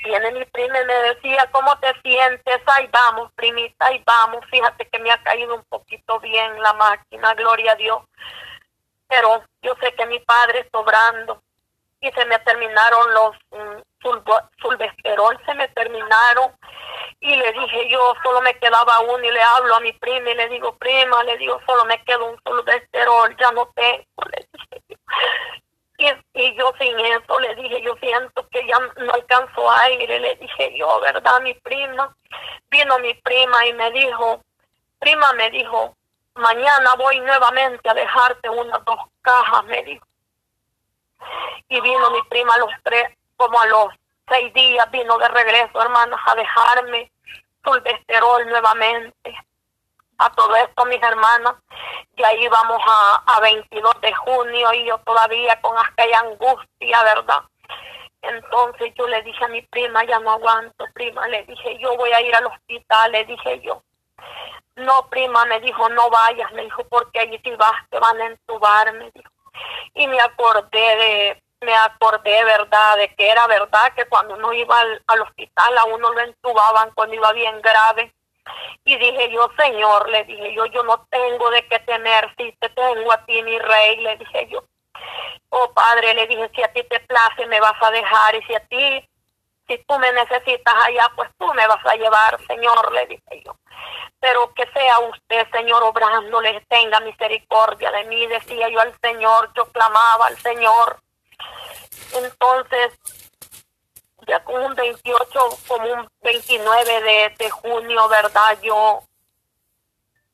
viene 0.09 0.33
mi 0.33 0.45
prima 0.47 0.81
y 0.81 0.85
me 0.87 0.95
decía, 0.95 1.49
¿cómo 1.53 1.79
te 1.79 1.93
sientes? 2.03 2.61
Ahí 2.67 2.88
vamos, 2.91 3.31
primita, 3.35 3.87
ahí 3.87 4.03
vamos. 4.07 4.45
Fíjate 4.50 4.88
que 4.88 4.99
me 4.99 5.12
ha 5.12 5.23
caído 5.23 5.55
un 5.55 5.65
poquito 5.65 6.19
bien 6.21 6.62
la 6.62 6.73
máquina, 6.73 7.35
gloria 7.35 7.73
a 7.73 7.77
Dios. 7.77 8.03
Pero 9.07 9.43
yo 9.62 9.75
sé 9.81 9.95
que 9.95 10.07
mi 10.07 10.19
padre 10.21 10.61
está 10.61 10.79
obrando 10.79 11.43
y 12.00 12.11
se 12.12 12.25
me 12.27 12.38
terminaron 12.41 13.15
los 13.15 13.37
um, 13.50 13.83
se 15.47 15.55
me 15.55 15.69
terminaron. 15.69 16.53
Y 17.21 17.35
le 17.37 17.53
dije 17.53 17.88
yo, 17.91 18.15
solo 18.23 18.41
me 18.43 18.55
quedaba 18.59 19.00
uno 19.00 19.23
y 19.23 19.31
le 19.31 19.43
hablo 19.43 19.75
a 19.75 19.81
mi 19.81 19.93
prima 19.93 20.31
y 20.31 20.35
le 20.35 20.49
digo, 20.49 20.77
prima, 20.77 21.23
le 21.25 21.37
digo, 21.37 21.61
solo 21.67 21.85
me 21.85 22.03
queda 22.05 22.23
un 22.23 22.38
sulvesterol, 22.47 23.37
ya 23.37 23.50
no 23.53 23.67
tengo. 23.75 24.05
Le 24.31 24.49
dije 24.53 24.83
yo. 24.88 24.97
Y, 25.99 26.55
yo 26.55 26.73
sin 26.78 26.99
eso 27.00 27.40
le 27.40 27.55
dije, 27.57 27.83
yo 27.83 27.97
siento 27.97 28.49
que 28.50 28.64
ya 28.67 28.78
no 28.78 29.12
alcanzo 29.12 29.71
aire, 29.71 30.21
le 30.21 30.37
dije 30.37 30.78
yo, 30.78 31.00
¿verdad? 31.00 31.40
Mi 31.43 31.55
prima, 31.55 32.14
vino 32.71 32.99
mi 33.00 33.14
prima 33.14 33.67
y 33.67 33.73
me 33.73 33.90
dijo, 33.90 34.40
prima 35.00 35.33
me 35.33 35.50
dijo, 35.50 35.97
mañana 36.35 36.95
voy 36.97 37.19
nuevamente 37.19 37.88
a 37.88 37.95
dejarte 37.95 38.49
unas 38.49 38.85
dos 38.85 39.00
cajas, 39.23 39.64
me 39.64 39.83
dijo. 39.83 40.07
Y 41.69 41.81
vino 41.81 42.11
mi 42.12 42.23
prima 42.28 42.55
a 42.55 42.59
los 42.59 42.71
tres, 42.85 43.11
como 43.37 43.61
a 43.61 43.67
los 43.67 43.88
seis 44.28 44.55
días, 44.55 44.88
vino 44.93 45.19
de 45.19 45.28
regreso, 45.28 45.83
hermanas, 45.83 46.21
a 46.26 46.35
dejarme 46.37 47.11
sulvesterol 47.64 48.47
nuevamente 48.47 49.48
a 50.19 50.31
todo 50.31 50.55
esto, 50.57 50.85
mis 50.87 51.03
hermanas. 51.03 51.55
Y 52.17 52.25
ahí 52.25 52.49
vamos 52.49 52.83
a, 52.87 53.23
a 53.37 53.41
22 53.41 54.01
de 54.01 54.13
junio 54.13 54.73
y 54.75 54.87
yo 54.87 54.99
todavía 54.99 55.61
con 55.61 55.77
aquella 55.79 56.19
angustia, 56.21 57.03
¿verdad? 57.05 57.43
Entonces 58.23 58.93
yo 58.97 59.07
le 59.07 59.23
dije 59.23 59.45
a 59.45 59.49
mi 59.49 59.63
prima, 59.63 60.05
ya 60.05 60.19
no 60.19 60.33
aguanto, 60.33 60.85
prima, 60.93 61.27
le 61.29 61.45
dije, 61.45 61.79
yo 61.79 61.97
voy 61.97 62.11
a 62.11 62.21
ir 62.21 62.35
al 62.35 62.47
hospital, 62.47 63.13
le 63.13 63.25
dije 63.25 63.61
yo. 63.61 63.83
No, 64.75 65.09
prima, 65.09 65.45
me 65.47 65.61
dijo, 65.61 65.89
no 65.89 66.11
vayas, 66.11 66.53
me 66.53 66.63
dijo, 66.63 66.85
porque 66.89 67.21
allí 67.21 67.41
si 67.43 67.55
vas 67.55 67.89
te 67.91 67.99
van 67.99 68.21
a 68.21 68.27
entubar, 68.27 68.93
me 68.95 69.11
dijo. 69.13 69.31
Y 69.95 70.07
me 70.09 70.21
acordé 70.21 70.97
de, 70.97 71.43
me 71.61 71.75
acordé, 71.75 72.45
¿verdad?, 72.45 72.97
de 72.97 73.15
que 73.15 73.31
era 73.31 73.47
verdad 73.47 73.93
que 73.95 74.07
cuando 74.07 74.35
uno 74.35 74.53
iba 74.53 74.79
al, 74.79 75.03
al 75.07 75.23
hospital 75.23 75.79
a 75.79 75.85
uno 75.85 76.13
lo 76.13 76.21
entubaban 76.21 76.91
cuando 76.95 77.15
iba 77.15 77.33
bien 77.33 77.61
grave 77.63 78.13
y 78.85 78.97
dije 78.97 79.31
yo, 79.31 79.50
Señor, 79.59 80.09
le 80.09 80.25
dije 80.25 80.55
yo, 80.55 80.67
yo 80.67 80.83
no 80.83 81.07
tengo 81.11 81.50
de 81.50 81.67
qué 81.69 81.78
temer 81.81 82.33
si 82.37 82.52
te 82.52 82.69
tengo 82.71 83.12
a 83.12 83.25
ti, 83.26 83.43
mi 83.43 83.59
rey, 83.59 83.97
le 83.99 84.17
dije 84.17 84.49
yo. 84.49 84.64
Oh 85.50 85.73
Padre, 85.73 86.14
le 86.14 86.26
dije, 86.26 86.50
si 86.55 86.62
a 86.62 86.73
ti 86.73 86.83
te 86.85 87.00
place, 87.00 87.47
me 87.47 87.61
vas 87.61 87.81
a 87.81 87.90
dejar. 87.90 88.35
Y 88.35 88.43
si 88.43 88.55
a 88.55 88.61
ti, 88.61 89.09
si 89.67 89.78
tú 89.87 89.99
me 89.99 90.12
necesitas 90.12 90.75
allá, 90.85 91.11
pues 91.17 91.31
tú 91.38 91.52
me 91.55 91.67
vas 91.67 91.85
a 91.85 91.97
llevar, 91.97 92.38
Señor, 92.47 92.93
le 92.93 93.07
dije 93.07 93.43
yo. 93.45 93.57
Pero 94.21 94.52
que 94.55 94.67
sea 94.73 94.99
usted, 95.00 95.47
Señor, 95.52 95.83
obrando, 95.85 96.40
le 96.40 96.61
tenga 96.62 97.00
misericordia 97.00 97.90
de 97.93 98.05
mí, 98.05 98.26
decía 98.26 98.69
yo 98.69 98.81
al 98.81 98.95
Señor, 99.00 99.52
yo 99.55 99.67
clamaba 99.67 100.26
al 100.26 100.38
Señor. 100.38 101.00
Entonces, 102.14 102.99
ya 104.29 104.45
con 104.45 104.63
un 104.63 104.75
28, 104.75 105.41
como 105.67 105.93
un 105.93 106.09
29 106.23 107.03
de, 107.03 107.35
de 107.39 107.51
junio, 107.51 108.09
¿verdad? 108.09 108.59
Yo 108.63 109.03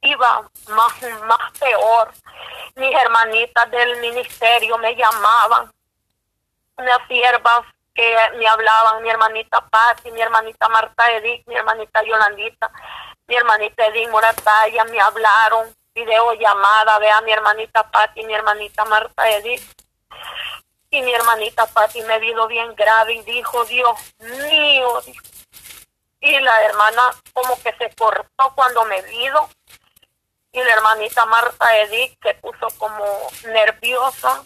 iba 0.03 0.51
más, 0.69 1.03
más 1.23 1.59
peor. 1.59 2.13
Mis 2.75 2.95
hermanitas 2.95 3.71
del 3.71 4.01
ministerio 4.01 4.77
me 4.79 4.95
llamaban, 4.97 5.71
unas 6.77 6.99
siervas 7.07 7.65
que 7.95 8.17
me 8.37 8.47
hablaban, 8.49 9.03
mi 9.03 9.09
hermanita 9.09 9.61
Patti, 9.69 10.11
mi 10.11 10.21
hermanita 10.21 10.69
Marta 10.69 11.13
Edith, 11.13 11.47
mi 11.47 11.55
hermanita 11.55 12.03
Yolandita, 12.03 12.71
mi 13.29 13.37
hermanita 13.37 13.87
Edith 13.87 14.11
Morataya, 14.11 14.85
me 14.85 15.01
hablaron, 15.01 15.73
videollamada, 15.95 16.99
vea 16.99 17.21
mi 17.21 17.31
hermanita 17.31 17.89
Patti, 17.89 18.25
mi 18.25 18.35
hermanita 18.35 18.85
Marta 18.85 19.31
Edith 19.31 19.63
y 20.95 21.03
mi 21.03 21.13
hermanita 21.13 21.67
Patti 21.67 22.03
me 22.03 22.21
vino 22.21 22.47
bien 22.47 22.73
grave 22.77 23.15
y 23.15 23.23
dijo, 23.23 23.65
Dios 23.65 24.15
mío. 24.21 25.01
Y 26.21 26.39
la 26.39 26.63
hermana 26.63 27.03
como 27.33 27.61
que 27.63 27.75
se 27.75 27.93
cortó 27.97 28.53
cuando 28.55 28.85
me 28.85 29.03
vino. 29.03 29.49
Y 30.53 30.63
la 30.63 30.73
hermanita 30.73 31.27
Marta 31.27 31.79
Edith 31.79 32.17
se 32.23 32.35
puso 32.35 32.69
como 32.79 33.05
nerviosa. 33.53 34.45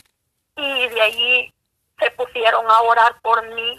Y 0.56 0.88
de 0.88 1.02
allí 1.02 1.54
se 1.98 2.10
pusieron 2.12 2.68
a 2.70 2.80
orar 2.80 3.20
por 3.20 3.46
mí, 3.54 3.78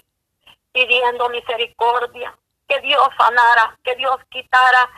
pidiendo 0.72 1.28
misericordia, 1.30 2.38
que 2.68 2.80
Dios 2.82 3.10
sanara, 3.18 3.78
que 3.84 3.96
Dios 3.96 4.18
quitara 4.30 4.90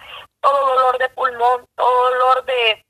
todo 0.42 0.76
dolor 0.76 0.98
de 0.98 1.10
pulmón, 1.10 1.68
todo 1.76 2.10
dolor 2.10 2.44
de, 2.44 2.86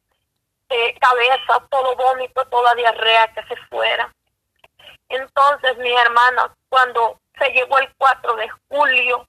cabeza, 1.00 1.68
todo 1.70 1.96
vómito, 1.96 2.46
toda 2.46 2.74
diarrea 2.74 3.28
que 3.34 3.44
se 3.44 3.56
fuera. 3.68 4.12
Entonces, 5.12 5.78
mi 5.78 5.92
hermana, 5.92 6.54
cuando 6.70 7.20
se 7.38 7.50
llegó 7.52 7.78
el 7.80 7.94
4 7.98 8.36
de 8.36 8.50
julio, 8.70 9.28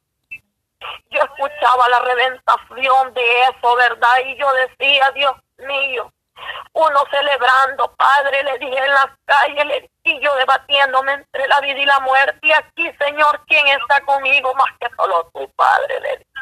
yo 1.11 1.23
escuchaba 1.23 1.89
la 1.89 2.01
reventación 2.01 3.15
de 3.15 3.43
eso, 3.43 3.77
¿verdad? 3.77 4.19
Y 4.25 4.37
yo 4.37 4.53
decía, 4.53 5.11
Dios 5.13 5.33
mío, 5.59 6.13
uno 6.73 7.01
celebrando, 7.11 7.95
Padre, 7.97 8.43
le 8.43 8.59
dije 8.59 8.79
en 8.79 8.91
las 8.91 9.09
calles, 9.25 9.91
y 10.05 10.21
yo 10.21 10.35
debatiéndome 10.37 11.13
entre 11.13 11.47
la 11.49 11.61
vida 11.61 11.79
y 11.79 11.87
la 11.87 12.01
muerte, 12.01 12.39
y 12.43 12.53
aquí, 12.53 12.91
Señor, 12.99 13.41
¿quién 13.47 13.67
está 13.69 14.01
conmigo 14.05 14.53
más 14.55 14.69
que 14.81 14.89
solo 14.97 15.31
tu 15.35 15.49
Padre? 15.53 16.01
Le 16.01 16.19
dije. 16.19 16.33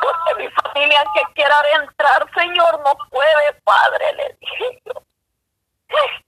Porque 0.00 0.42
mi 0.42 0.48
familia 0.50 1.04
que 1.14 1.22
quiera 1.34 1.56
entrar, 1.74 2.26
Señor, 2.34 2.80
no 2.80 2.92
puede, 3.10 3.52
Padre, 3.64 4.12
le 4.14 4.36
dije 4.40 4.82
yo. 4.84 4.92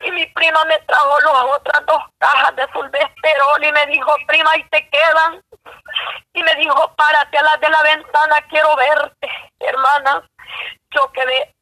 Y 0.00 0.10
mi 0.10 0.26
prima 0.26 0.64
me 0.64 0.78
trajo 0.80 1.18
las 1.20 1.44
otras 1.56 1.86
dos 1.86 2.02
cajas 2.18 2.56
de 2.56 2.66
sulvesterol 2.72 3.64
y 3.64 3.72
me 3.72 3.86
dijo, 3.86 4.14
prima, 4.26 4.50
ahí 4.50 4.64
te 4.70 4.88
quedan. 4.88 5.42
Y 6.32 6.42
me 6.42 6.54
dijo, 6.56 6.94
párate 6.96 7.38
a 7.38 7.42
las 7.42 7.60
de 7.60 7.68
la 7.68 7.82
ventana, 7.82 8.36
quiero 8.48 8.76
verte. 8.76 9.28
Hermanas, 9.60 10.24
yo 10.90 11.10
quedé 11.12 11.54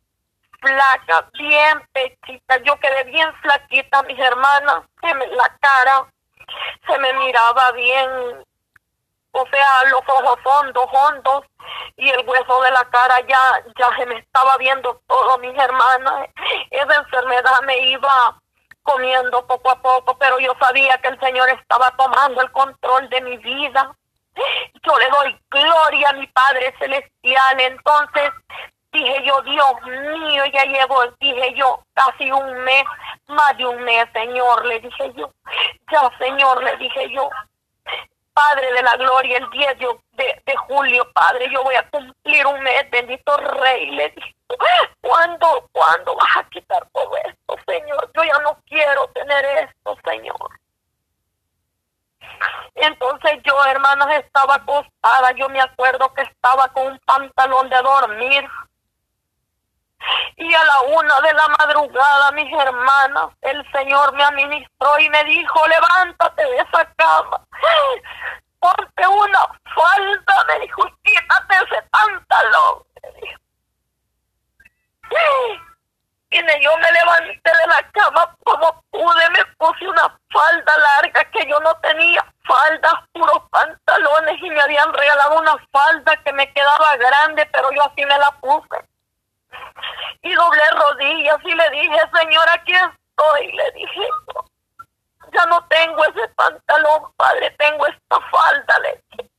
flaca, 0.61 1.28
bien 1.35 1.82
pechita, 1.92 2.56
yo 2.59 2.78
quedé 2.78 3.04
bien 3.04 3.32
flaquita, 3.42 4.02
mis 4.04 4.18
hermanas, 4.18 4.85
la 5.02 5.56
cara 5.61 6.06
se 6.87 6.99
me 6.99 7.12
miraba 7.14 7.73
bien, 7.73 8.44
o 9.33 9.47
sea, 9.51 9.85
los 9.91 10.03
ojos 10.07 10.39
hondos, 10.45 10.87
hondos, 10.93 11.45
y 11.97 12.09
el 12.09 12.29
hueso 12.29 12.62
de 12.62 12.71
la 12.71 12.85
cara 12.91 13.21
ya, 13.27 13.65
ya 13.79 13.97
se 13.97 14.07
me 14.07 14.19
estaba 14.19 14.57
viendo 14.59 15.01
todo, 15.07 15.39
mis 15.39 15.57
hermanas. 15.59 16.29
Esa 16.71 16.95
enfermedad 16.97 17.61
me 17.65 17.79
iba 17.89 18.41
comiendo 18.83 19.47
poco 19.47 19.71
a 19.71 19.81
poco, 19.81 20.17
pero 20.19 20.39
yo 20.39 20.55
sabía 20.61 20.99
que 20.99 21.09
el 21.09 21.21
Señor 21.21 21.49
estaba 21.51 21.91
tomando 21.97 22.43
el 22.43 22.51
control 22.53 23.09
de 23.09 23.21
mi 23.23 23.37
vida. 23.39 23.95
Yo 24.83 24.99
le 24.99 25.09
doy 25.09 25.41
gloria 25.51 26.11
a 26.11 26.15
mi 26.15 26.27
Padre 26.27 26.75
Celestial. 26.79 27.61
Entonces 27.61 28.33
dije 28.93 29.23
yo, 29.25 29.41
Dios 29.43 29.83
mío, 29.83 30.45
ya 30.53 30.65
llevo, 30.65 31.07
dije 31.21 31.55
yo, 31.55 31.83
casi 31.95 32.31
un 32.31 32.65
mes, 32.65 32.85
más 33.29 33.57
de 33.57 33.67
un 33.67 33.83
mes, 33.83 34.07
Señor, 34.12 34.67
le 34.67 34.81
dije 34.81 35.12
yo. 35.15 35.31
Ya, 35.91 36.11
Señor, 36.19 36.62
le 36.62 36.77
dije 36.77 37.11
yo. 37.11 37.31
Padre 38.35 38.73
de 38.73 38.83
la 38.83 38.97
gloria, 38.97 39.39
el 39.39 39.51
10 39.51 39.79
de, 40.12 40.43
de, 40.47 40.57
julio, 40.69 41.11
Padre, 41.12 41.51
yo 41.53 41.62
voy 41.62 41.75
a 41.75 41.89
cumplir 41.91 42.47
un 42.47 42.61
mes, 42.62 42.91
bendito 42.91 43.37
Rey, 43.37 43.91
le 43.91 44.09
dije, 44.11 44.35
¿cuándo, 45.01 45.69
¿cuándo 45.73 46.17
vas 46.17 46.37
a 46.39 46.49
quitar 46.49 46.87
todo 46.93 47.17
esto, 47.17 47.57
Señor? 47.67 48.11
Yo 48.15 48.25
ya 48.25 48.39
no 48.39 48.59
quiero 48.67 49.07
tener 49.09 49.45
esto, 49.45 49.99
Señor. 50.05 50.51
Entonces 52.75 53.39
yo, 53.45 53.55
hermanas, 53.67 54.09
estaba 54.15 54.57
acostada, 54.57 55.33
yo 55.33 55.49
me 55.49 55.61
acuerdo 55.61 56.12
que 56.15 56.23
estaba 56.23 56.69
con 56.69 56.87
un 56.93 56.99
pantalón 57.01 57.69
de 57.69 57.77
dormir. 57.77 58.49
Y 60.37 60.54
a 60.54 60.64
la 60.64 60.80
una 60.82 61.21
de 61.21 61.32
la 61.35 61.49
madrugada, 61.49 62.32
mis 62.32 62.52
hermanas, 62.52 63.30
el 63.42 63.73
Señor 63.73 64.12
me 64.14 64.25
administró 64.25 64.99
y 64.99 65.09
me 65.11 65.25
dijo, 65.25 65.66
levántate 65.68 66.44
de 66.44 66.56
esa 66.56 66.85
cama, 66.97 67.40
ponte 68.59 69.06
una 69.06 69.40
falda, 69.75 70.44
me 70.49 70.61
dijo, 70.61 70.85
quítate 71.02 71.54
ese 71.54 71.82
pantalón. 71.90 72.82
Y 76.30 76.62
yo 76.62 76.76
me 76.78 76.93
levanté 76.93 77.50
de 77.50 77.67
la 77.67 77.82
cama 77.93 78.34
como 78.43 78.82
pude, 78.91 79.30
me 79.30 79.45
puse 79.58 79.86
una 79.86 80.19
falda 80.32 80.78
larga 80.78 81.25
que 81.30 81.47
yo 81.47 81.60
no 81.60 81.75
tenía, 81.82 82.25
faldas, 82.47 82.95
puros 83.12 83.43
pantalones 83.50 84.43
y 84.43 84.49
me 84.49 84.62
habían 84.62 84.93
regalado 84.95 85.38
una 85.38 85.56
falda 85.71 86.17
que 86.25 86.32
me 86.32 86.50
quedaba 86.54 86.97
grande, 86.97 87.47
pero 87.52 87.71
yo 87.73 87.82
así 87.82 88.06
me 88.06 88.17
la 88.17 88.30
puse. 88.41 88.92
Y 90.23 90.32
doblé 90.35 90.63
rodillas 90.71 91.39
y 91.45 91.52
le 91.52 91.71
dije, 91.71 91.99
señora, 92.15 92.52
aquí 92.52 92.73
estoy, 92.73 93.52
le 93.52 93.71
dije, 93.73 94.08
ya 95.32 95.47
no 95.47 95.67
tengo 95.67 96.04
ese 96.04 96.28
pantalón, 96.28 97.13
padre, 97.17 97.50
tengo 97.58 97.87
esta 97.87 98.21
falda, 98.30 98.78
le 98.80 99.02
dije. 99.11 99.30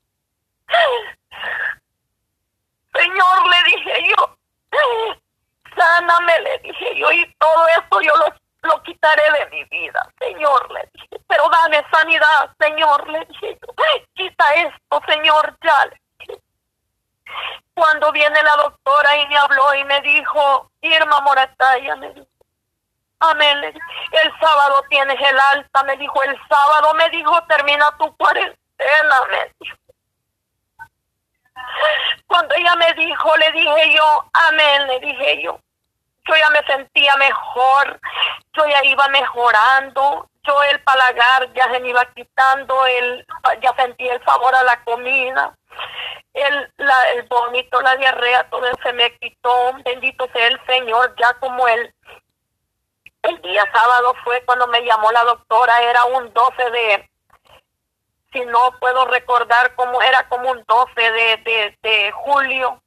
Señor, 2.94 3.48
le 3.48 3.64
dije 3.64 4.10
yo, 4.10 4.38
sáname, 5.76 6.40
le 6.42 6.58
dije 6.60 6.96
yo, 6.96 7.12
y 7.12 7.34
todo 7.36 7.68
esto 7.68 8.02
yo 8.02 8.16
lo, 8.18 8.26
lo 8.70 8.84
quitaré 8.84 9.24
de 9.40 9.46
mi 9.52 9.64
vida, 9.66 10.08
Señor, 10.20 10.72
le 10.72 10.90
dije, 10.94 11.20
pero 11.28 11.50
dame 11.50 11.84
sanidad, 11.92 12.54
Señor, 12.60 13.10
le 13.10 13.26
dije 13.26 13.58
yo, 13.62 13.74
quita 14.14 14.54
esto, 14.56 15.02
Señor, 15.08 15.58
ya, 15.62 15.86
le 15.86 16.02
dije. 16.20 16.42
Cuando 17.74 18.12
viene 18.12 18.44
la 18.44 18.56
doctora 18.58 19.18
y 19.18 19.28
me 19.28 19.38
habló 19.38 19.74
y 19.76 19.84
me 19.86 20.02
dijo, 20.02 20.72
Irma 20.84 21.22
Morataya, 21.22 21.96
me 21.96 22.14
dijo, 22.14 22.28
amén, 23.20 23.64
el 23.64 24.40
sábado 24.40 24.84
tienes 24.90 25.18
el 25.20 25.40
alta, 25.40 25.84
me 25.84 25.96
dijo, 25.96 26.22
el 26.24 26.38
sábado 26.50 26.94
me 26.96 27.10
dijo, 27.10 27.42
termina 27.46 27.90
tu 27.98 28.16
cuarentena, 28.18 29.16
me 29.32 29.52
dijo. 29.60 29.78
Cuando 32.28 32.54
ella 32.56 32.76
me 32.76 32.94
dijo, 32.94 33.38
le 33.38 33.52
dije 33.54 33.96
yo, 33.96 34.26
amén, 34.34 34.88
le 34.88 35.00
dije 35.00 35.42
yo. 35.44 35.60
Yo 36.26 36.36
ya 36.36 36.50
me 36.50 36.64
sentía 36.64 37.16
mejor, 37.16 38.00
yo 38.54 38.66
ya 38.66 38.84
iba 38.84 39.08
mejorando, 39.08 40.30
yo 40.44 40.64
el 40.64 40.82
palagar 40.82 41.54
ya 41.54 41.72
se 41.72 41.80
me 41.80 41.90
iba 41.90 42.06
quitando, 42.14 42.86
el, 42.86 43.26
ya 43.62 43.74
sentía 43.76 44.14
el 44.14 44.24
sabor 44.26 44.54
a 44.56 44.64
la 44.64 44.84
comida, 44.84 45.56
el, 46.34 46.74
la, 46.78 47.12
el 47.12 47.24
vómito, 47.24 47.82
la 47.82 47.96
diarrea, 47.96 48.50
todo 48.50 48.66
se 48.84 48.94
me 48.94 49.18
quitó, 49.20 49.74
bendito 49.86 50.28
sea 50.34 50.48
el 50.48 50.60
Señor, 50.66 51.16
ya 51.18 51.34
como 51.36 51.68
el, 51.68 51.94
el 53.24 53.42
día 53.42 53.64
sábado 53.74 54.14
fue 54.24 54.44
cuando 54.46 54.68
me 54.68 54.84
llamó 54.84 55.12
la 55.12 55.24
doctora, 55.24 55.82
era 55.84 56.06
un 56.06 56.34
12 56.34 56.72
de, 56.72 57.10
si 58.34 58.42
no 58.46 58.72
puedo 58.80 59.06
recordar 59.06 59.76
cómo 59.76 60.02
era 60.02 60.28
como 60.28 60.52
un 60.52 60.64
12 60.68 61.12
de, 61.12 61.78
de, 61.82 62.12
julio. 62.12 62.82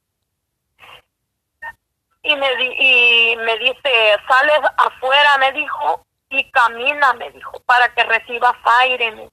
Y 2.21 2.35
me, 2.35 2.47
y 2.61 3.37
me 3.37 3.57
dice, 3.57 4.17
sales 4.27 4.59
afuera, 4.77 5.37
me 5.37 5.53
dijo, 5.53 6.05
y 6.29 6.51
camina, 6.51 7.13
me 7.13 7.31
dijo, 7.31 7.59
para 7.65 7.93
que 7.93 8.03
recibas 8.03 8.55
aire. 8.81 9.29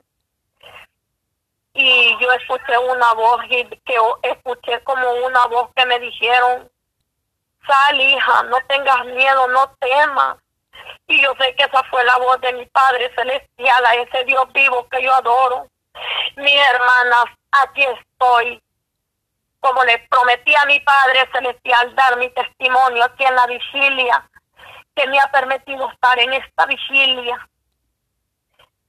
Y 1.75 2.17
yo 2.21 2.33
escuché 2.33 2.79
una 2.79 3.13
voz 3.15 3.45
y 3.49 3.65
que 3.85 3.97
escuché 4.23 4.83
como 4.85 5.11
una 5.27 5.47
voz 5.47 5.71
que 5.75 5.85
me 5.87 5.99
dijeron, 5.99 6.71
sal 7.67 8.01
hija, 8.01 8.43
no 8.45 8.59
tengas 8.69 9.05
miedo, 9.07 9.49
no 9.49 9.75
temas. 9.81 10.37
Y 11.07 11.21
yo 11.21 11.33
sé 11.41 11.55
que 11.57 11.65
esa 11.65 11.83
fue 11.85 12.05
la 12.05 12.17
voz 12.19 12.41
de 12.41 12.53
mi 12.53 12.67
Padre 12.67 13.13
Celestial, 13.15 13.87
a 13.87 13.95
ese 13.95 14.25
Dios 14.25 14.45
vivo 14.53 14.89
que 14.89 15.03
yo 15.03 15.13
adoro. 15.15 15.69
Mi 16.37 16.57
hermanas, 16.57 17.25
aquí 17.51 17.83
estoy. 17.83 18.63
Como 19.61 19.83
le 19.85 19.99
prometí 20.11 20.55
a 20.55 20.67
mi 20.67 20.79
Padre 20.81 21.29
Celestial 21.33 21.95
dar 21.95 22.17
mi 22.19 22.31
testimonio 22.31 23.05
aquí 23.05 23.25
en 23.25 23.35
la 23.35 23.47
vigilia, 23.47 24.31
que 24.95 25.07
me 25.07 25.19
ha 25.21 25.31
permitido 25.31 25.91
estar 25.91 26.19
en 26.19 26.33
esta 26.33 26.67
vigilia 26.67 27.49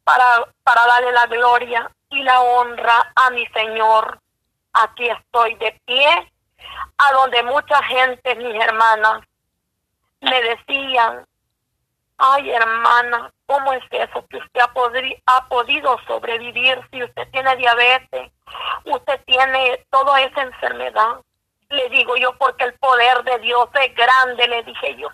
para, 0.03 0.45
para 0.63 0.85
darle 0.85 1.11
la 1.11 1.25
gloria 1.27 1.91
y 2.09 2.23
la 2.23 2.41
honra 2.41 3.11
a 3.15 3.29
mi 3.31 3.45
Señor. 3.47 4.19
Aquí 4.73 5.07
estoy 5.07 5.55
de 5.55 5.79
pie, 5.85 6.31
a 6.97 7.13
donde 7.13 7.43
mucha 7.43 7.81
gente, 7.83 8.35
mis 8.35 8.55
hermanas, 8.55 9.23
me 10.21 10.41
decían, 10.41 11.25
ay 12.17 12.51
hermana, 12.51 13.31
¿cómo 13.45 13.73
es 13.73 13.83
eso 13.91 14.25
que 14.27 14.37
usted 14.37 14.61
ha, 14.61 14.71
ha 15.25 15.47
podido 15.47 15.97
sobrevivir 16.07 16.81
si 16.91 17.03
usted 17.03 17.29
tiene 17.31 17.55
diabetes, 17.55 18.31
usted 18.85 19.21
tiene 19.25 19.85
toda 19.89 20.21
esa 20.21 20.41
enfermedad? 20.43 21.21
Le 21.69 21.89
digo 21.89 22.15
yo, 22.15 22.37
porque 22.37 22.65
el 22.65 22.73
poder 22.73 23.23
de 23.23 23.39
Dios 23.39 23.67
es 23.73 23.95
grande, 23.95 24.47
le 24.47 24.63
dije 24.63 24.95
yo. 24.97 25.09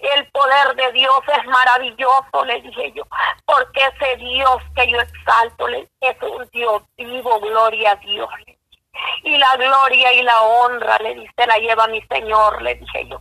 El 0.00 0.26
poder 0.30 0.74
de 0.76 0.92
Dios 0.92 1.20
es 1.26 1.46
maravilloso, 1.46 2.44
le 2.46 2.60
dije 2.62 2.92
yo, 2.92 3.02
porque 3.44 3.80
ese 3.94 4.16
Dios 4.16 4.56
que 4.74 4.90
yo 4.90 4.98
exalto 5.00 5.68
es 5.68 6.16
un 6.22 6.48
Dios 6.50 6.82
vivo, 6.96 7.38
gloria 7.40 7.92
a 7.92 7.96
Dios. 7.96 8.28
Y 9.22 9.36
la 9.36 9.56
gloria 9.56 10.12
y 10.12 10.22
la 10.22 10.40
honra, 10.42 10.98
le 10.98 11.14
dice, 11.14 11.46
la 11.46 11.58
lleva 11.58 11.86
mi 11.88 12.00
Señor, 12.02 12.62
le 12.62 12.74
dije 12.74 13.06
yo. 13.08 13.20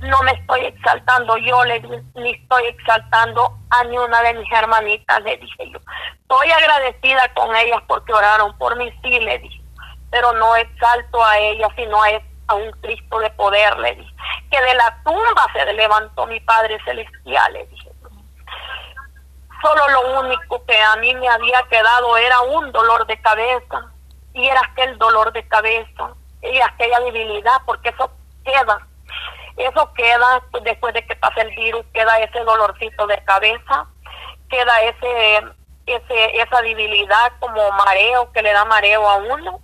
No 0.00 0.20
me 0.22 0.32
estoy 0.32 0.64
exaltando 0.66 1.36
yo, 1.38 1.64
le, 1.64 1.80
ni 2.14 2.32
estoy 2.32 2.66
exaltando 2.66 3.56
a 3.70 3.84
ni 3.84 3.98
una 3.98 4.22
de 4.22 4.34
mis 4.34 4.50
hermanitas, 4.50 5.22
le 5.22 5.36
dije 5.36 5.70
yo. 5.70 5.78
Estoy 6.20 6.50
agradecida 6.50 7.32
con 7.34 7.54
ellas 7.54 7.82
porque 7.86 8.12
oraron 8.12 8.56
por 8.58 8.76
mí, 8.76 8.90
sí, 9.02 9.20
le 9.20 9.38
dije. 9.38 9.60
Pero 10.10 10.32
no 10.32 10.56
exalto 10.56 11.24
a 11.24 11.38
ellas, 11.38 11.70
sino 11.76 12.02
a, 12.02 12.08
a 12.48 12.54
un 12.54 12.70
Cristo 12.82 13.18
de 13.18 13.30
poder, 13.30 13.78
le 13.78 13.94
dije. 13.94 14.14
Que 14.50 14.60
de 14.60 14.74
la 14.74 15.02
tumba 15.04 15.46
se 15.52 15.72
levantó 15.72 16.26
mi 16.26 16.40
Padre 16.40 16.78
Celestial, 16.84 17.52
le 17.52 17.66
dije. 17.66 17.90
Solo 19.62 19.88
lo 19.88 20.20
único 20.20 20.64
que 20.66 20.78
a 20.78 20.96
mí 20.96 21.14
me 21.14 21.28
había 21.28 21.62
quedado 21.64 22.16
era 22.16 22.40
un 22.40 22.70
dolor 22.72 23.06
de 23.06 23.20
cabeza. 23.20 23.90
Y 24.34 24.46
era 24.46 24.60
aquel 24.70 24.98
dolor 24.98 25.32
de 25.32 25.46
cabeza 25.48 26.14
y 26.42 26.60
aquella 26.60 27.00
debilidad, 27.00 27.60
porque 27.64 27.90
eso 27.90 28.10
queda. 28.44 28.86
Eso 29.56 29.92
queda 29.94 30.42
después 30.62 30.92
de 30.94 31.06
que 31.06 31.16
pase 31.16 31.40
el 31.40 31.54
virus, 31.56 31.84
queda 31.94 32.18
ese 32.18 32.40
dolorcito 32.40 33.06
de 33.06 33.22
cabeza, 33.24 33.86
queda 34.50 34.82
ese, 34.82 35.38
ese, 35.86 36.40
esa 36.40 36.60
debilidad 36.60 37.32
como 37.40 37.70
mareo 37.72 38.30
que 38.32 38.42
le 38.42 38.52
da 38.52 38.64
mareo 38.66 39.08
a 39.08 39.16
uno. 39.16 39.60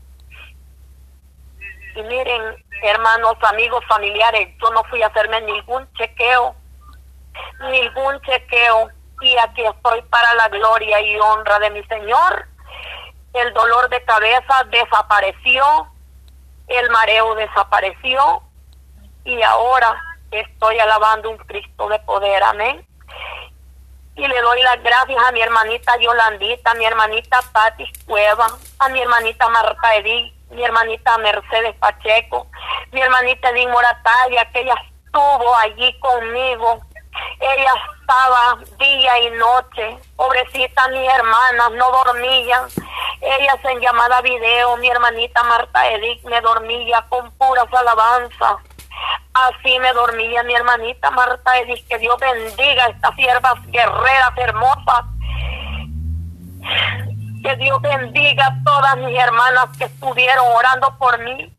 Y 1.94 2.02
miren, 2.02 2.64
hermanos, 2.82 3.36
amigos, 3.42 3.84
familiares, 3.86 4.48
yo 4.60 4.70
no 4.70 4.82
fui 4.84 5.02
a 5.02 5.08
hacerme 5.08 5.40
ningún 5.42 5.90
chequeo, 5.94 6.54
ningún 7.70 8.20
chequeo, 8.22 8.90
y 9.20 9.36
aquí 9.38 9.64
estoy 9.64 10.02
para 10.02 10.34
la 10.34 10.48
gloria 10.48 11.00
y 11.00 11.18
honra 11.18 11.58
de 11.58 11.70
mi 11.70 11.84
Señor. 11.84 12.46
El 13.34 13.52
dolor 13.54 13.88
de 13.88 14.02
cabeza 14.04 14.64
desapareció, 14.70 15.64
el 16.66 16.90
mareo 16.90 17.34
desapareció 17.34 18.42
y 19.24 19.40
ahora 19.42 19.96
estoy 20.30 20.78
alabando 20.78 21.30
un 21.30 21.38
Cristo 21.38 21.88
de 21.88 21.98
poder, 22.00 22.42
amén. 22.42 22.86
Y 24.14 24.26
le 24.26 24.40
doy 24.40 24.62
las 24.62 24.82
gracias 24.82 25.22
a 25.24 25.32
mi 25.32 25.40
hermanita 25.40 25.96
Yolandita, 25.98 26.72
a 26.72 26.74
mi 26.74 26.84
hermanita 26.84 27.40
Patti 27.52 27.90
Cueva, 28.06 28.46
a 28.78 28.88
mi 28.88 29.00
hermanita 29.00 29.48
Marta 29.48 29.94
Edith, 29.96 30.34
mi 30.52 30.64
hermanita 30.64 31.18
Mercedes 31.18 31.74
Pacheco, 31.76 32.46
mi 32.92 33.00
hermanita 33.00 33.50
Edith 33.50 33.68
Moratalla, 33.68 34.50
que 34.50 34.60
ella 34.60 34.74
estuvo 35.04 35.56
allí 35.56 35.98
conmigo. 36.00 36.80
Ella 37.40 37.72
estaba 38.00 38.58
día 38.78 39.18
y 39.20 39.30
noche, 39.32 39.98
pobrecita 40.16 40.88
mi 40.88 41.06
hermana, 41.06 41.68
no 41.70 41.90
dormían 42.04 42.68
ellas 43.22 43.58
en 43.64 43.80
llamada 43.80 44.20
video, 44.20 44.76
mi 44.78 44.88
hermanita 44.88 45.44
Marta 45.44 45.88
Edith 45.90 46.24
me 46.24 46.40
dormía 46.40 47.06
con 47.08 47.30
puras 47.32 47.72
alabanzas. 47.72 48.56
Así 49.32 49.78
me 49.78 49.92
dormía 49.92 50.42
mi 50.42 50.54
hermanita 50.54 51.10
Marta 51.12 51.58
Edith. 51.60 51.86
Que 51.88 51.98
Dios 51.98 52.16
bendiga 52.18 52.84
a 52.84 52.88
estas 52.88 53.14
siervas 53.14 53.54
guerreras 53.68 54.36
hermosas. 54.36 55.04
Que 57.42 57.56
Dios 57.56 57.80
bendiga 57.80 58.46
a 58.46 58.64
todas 58.64 58.96
mis 58.98 59.18
hermanas 59.18 59.76
que 59.76 59.84
estuvieron 59.84 60.46
orando 60.54 60.96
por 60.98 61.18
mí. 61.18 61.54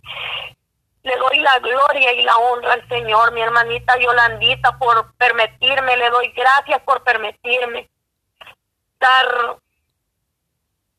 Le 1.03 1.17
doy 1.17 1.39
la 1.39 1.59
gloria 1.59 2.13
y 2.13 2.21
la 2.21 2.37
honra 2.37 2.73
al 2.73 2.87
Señor, 2.87 3.33
mi 3.33 3.41
hermanita 3.41 3.97
Yolandita, 3.99 4.77
por 4.77 5.13
permitirme. 5.15 5.97
Le 5.97 6.09
doy 6.09 6.31
gracias 6.31 6.81
por 6.83 7.03
permitirme 7.03 7.89
dar 8.99 9.57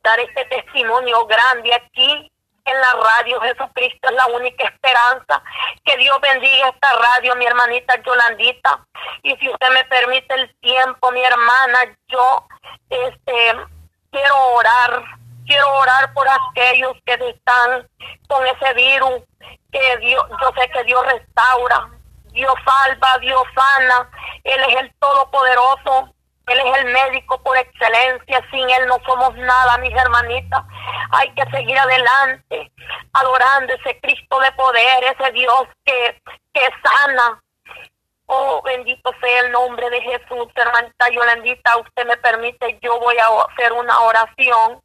dar 0.02 0.20
este 0.20 0.44
testimonio 0.44 1.26
grande 1.26 1.74
aquí 1.74 2.30
en 2.66 2.80
la 2.80 2.92
radio. 2.92 3.40
Jesucristo 3.40 4.08
es 4.08 4.14
la 4.14 4.26
única 4.26 4.64
esperanza. 4.64 5.42
Que 5.84 5.96
Dios 5.96 6.18
bendiga 6.20 6.68
esta 6.68 6.92
radio, 6.92 7.34
mi 7.36 7.46
hermanita 7.46 8.00
Yolandita. 8.02 8.86
Y 9.22 9.34
si 9.36 9.48
usted 9.48 9.68
me 9.70 9.84
permite 9.84 10.34
el 10.34 10.54
tiempo, 10.60 11.10
mi 11.10 11.24
hermana, 11.24 11.96
yo 12.08 12.46
este 12.90 13.56
quiero 14.14 14.36
orar. 14.54 15.04
Quiero 15.46 15.70
orar 15.74 16.12
por 16.14 16.26
aquellos 16.26 16.94
que 17.04 17.12
están 17.12 17.86
con 18.28 18.46
ese 18.46 18.72
virus, 18.72 19.20
que 19.70 19.96
Dios, 19.98 20.24
yo 20.40 20.50
sé 20.58 20.70
que 20.70 20.84
Dios 20.84 21.04
restaura, 21.04 21.90
Dios 22.32 22.54
salva, 22.64 23.18
Dios 23.20 23.42
sana, 23.54 24.08
Él 24.42 24.58
es 24.70 24.76
el 24.80 24.94
Todopoderoso, 24.98 26.14
él 26.46 26.58
es 26.58 26.78
el 26.78 26.92
médico 26.92 27.42
por 27.42 27.56
excelencia, 27.56 28.40
sin 28.50 28.68
Él 28.70 28.86
no 28.86 28.98
somos 29.06 29.34
nada, 29.36 29.78
mis 29.78 29.94
hermanitas. 29.94 30.62
Hay 31.10 31.30
que 31.34 31.44
seguir 31.50 31.78
adelante, 31.78 32.72
adorando 33.12 33.72
ese 33.74 33.98
Cristo 34.00 34.40
de 34.40 34.52
poder, 34.52 35.04
ese 35.04 35.32
Dios 35.32 35.64
que, 35.84 36.22
que 36.52 36.68
sana. 36.82 37.42
Oh, 38.26 38.62
bendito 38.62 39.10
sea 39.20 39.40
el 39.40 39.52
nombre 39.52 39.88
de 39.90 40.00
Jesús, 40.00 40.48
hermanita 40.54 41.10
Yolandita. 41.10 41.76
Usted 41.78 42.06
me 42.06 42.16
permite, 42.16 42.78
yo 42.80 42.98
voy 43.00 43.16
a 43.18 43.26
hacer 43.50 43.72
una 43.72 44.00
oración 44.00 44.82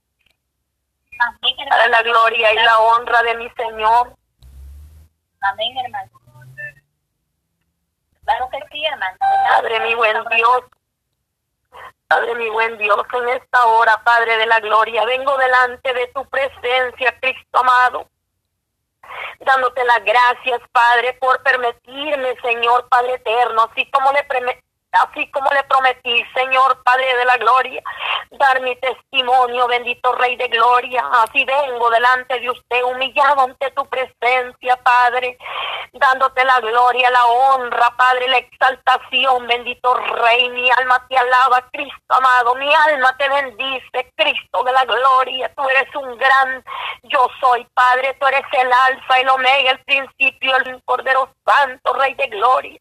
para 1.70 1.88
la 1.88 2.02
gloria 2.04 2.54
y 2.54 2.56
la 2.58 2.80
honra 2.80 3.22
de 3.24 3.36
mi 3.36 3.50
Señor. 3.52 4.16
Amén, 5.42 5.78
hermano. 5.86 6.12
Claro 8.24 8.50
que 8.52 8.60
sí, 8.72 8.86
hermano. 8.86 9.18
Padre, 9.20 9.80
mi 9.80 9.96
buen 9.96 10.24
Dios. 10.30 10.64
Padre 12.10 12.34
mi 12.36 12.50
buen 12.50 12.76
Dios, 12.80 13.06
en 13.14 13.30
esta 13.30 13.66
hora, 13.68 14.02
Padre 14.04 14.36
de 14.38 14.48
la 14.48 14.60
Gloria, 14.60 15.06
vengo 15.06 15.38
delante 15.38 15.94
de 15.94 16.08
tu 16.08 16.26
presencia, 16.26 17.16
Cristo 17.20 17.60
amado, 17.60 18.10
dándote 19.40 19.84
las 19.86 20.04
gracias, 20.04 20.62
Padre, 20.72 21.14
por 21.20 21.42
permitirme, 21.44 22.36
Señor 22.42 22.88
Padre 22.90 23.16
eterno, 23.16 23.70
así 23.72 23.90
como 23.92 24.12
le 24.12 24.24
así 24.92 25.30
como 25.32 25.50
le 25.52 25.64
prometí, 25.64 26.24
Señor 26.34 26.82
Padre 26.84 27.16
de 27.16 27.26
la 27.26 27.38
Gloria, 27.38 27.82
dar 28.32 28.62
mi 28.62 28.76
testimonio, 28.78 29.68
bendito 29.68 30.14
Rey 30.16 30.36
de 30.36 30.48
Gloria. 30.48 31.04
Así 31.24 31.44
vengo 31.46 31.90
delante 31.90 32.40
de 32.40 32.50
usted, 32.50 32.84
humillado 32.84 33.42
ante 33.42 33.72
tu 33.72 33.86
presencia, 33.88 34.76
Padre, 34.78 35.38
dándote 35.94 36.44
la 36.46 36.60
gloria, 36.60 37.10
la 37.10 37.26
honra, 37.26 37.90
Padre, 37.98 38.28
la 38.28 38.38
exaltación, 38.38 39.48
bendito 39.48 39.94
Rey. 39.94 40.50
Mi 40.50 40.70
alma 40.72 41.06
te 41.08 41.18
alaba, 41.18 41.68
Cristo 41.72 42.00
amado, 42.10 42.56
mi 42.56 42.74
alma 42.74 43.16
te 43.18 43.30
bendice, 43.30 44.12
Cristo 44.16 44.64
de 44.64 44.72
la 44.72 44.86
Gloria. 44.86 45.54
Tú 45.56 45.68
eres 45.70 45.94
un 45.96 46.18
gran 46.18 46.64
yo 47.04 47.28
soy, 47.40 47.66
Padre, 47.74 48.16
tú 48.20 48.28
eres 48.28 48.44
el 48.52 48.72
alfa, 48.72 49.20
el 49.20 49.30
omega, 49.30 49.72
el 49.72 49.84
principio, 49.84 50.56
el 50.58 50.82
Cordero 50.84 51.34
Santo, 51.46 51.94
Rey 51.94 52.14
de 52.16 52.28
Gloria. 52.28 52.80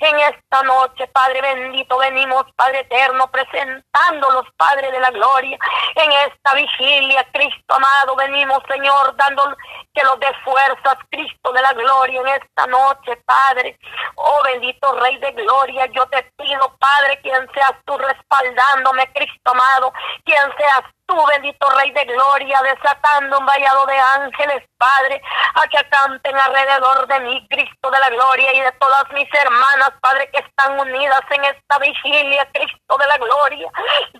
En 0.00 0.18
esta 0.18 0.62
noche, 0.62 1.06
Padre 1.08 1.40
bendito, 1.54 1.98
venimos, 1.98 2.44
Padre 2.56 2.80
eterno, 2.80 3.30
presentando 3.30 4.30
los 4.30 4.46
Padres 4.56 4.90
de 4.92 5.00
la 5.00 5.10
gloria. 5.10 5.58
En 5.94 6.12
esta 6.12 6.54
vigilia, 6.54 7.26
Cristo 7.32 7.74
amado, 7.74 8.16
venimos, 8.16 8.58
Señor, 8.68 9.14
dando 9.16 9.56
que 9.92 10.02
los 10.04 10.18
dé 10.20 10.32
fuerzas, 10.44 10.96
Cristo 11.10 11.52
de 11.52 11.62
la 11.62 11.72
gloria, 11.72 12.20
en 12.20 12.28
esta 12.28 12.66
noche, 12.66 13.16
Padre. 13.24 13.78
Oh 14.16 14.42
bendito 14.44 14.92
Rey 15.00 15.18
de 15.18 15.32
gloria, 15.32 15.86
yo 15.86 16.06
te 16.06 16.22
pido, 16.36 16.76
Padre, 16.78 17.20
quien 17.22 17.48
seas 17.52 17.74
tú 17.84 17.96
respaldándome, 17.98 19.12
Cristo 19.12 19.50
amado, 19.50 19.92
quien 20.24 20.42
seas 20.56 20.82
tú, 21.10 21.26
bendito 21.26 21.68
Rey 21.70 21.90
de 21.90 22.04
Gloria, 22.04 22.60
desatando 22.62 23.38
un 23.38 23.46
vallado 23.46 23.84
de 23.86 23.98
ángeles, 23.98 24.62
Padre, 24.78 25.20
a 25.54 25.66
que 25.66 25.88
canten 25.90 26.36
alrededor 26.36 27.06
de 27.08 27.20
mí, 27.20 27.46
Cristo 27.50 27.90
de 27.90 27.98
la 27.98 28.08
Gloria, 28.10 28.52
y 28.52 28.60
de 28.60 28.72
todas 28.72 29.04
mis 29.12 29.28
hermanas, 29.34 29.90
Padre, 30.00 30.30
que 30.32 30.40
están 30.40 30.78
unidas 30.78 31.20
en 31.30 31.44
esta 31.44 31.78
vigilia, 31.78 32.48
Cristo 32.52 32.96
de 32.96 33.06
la 33.06 33.18
Gloria. 33.18 33.70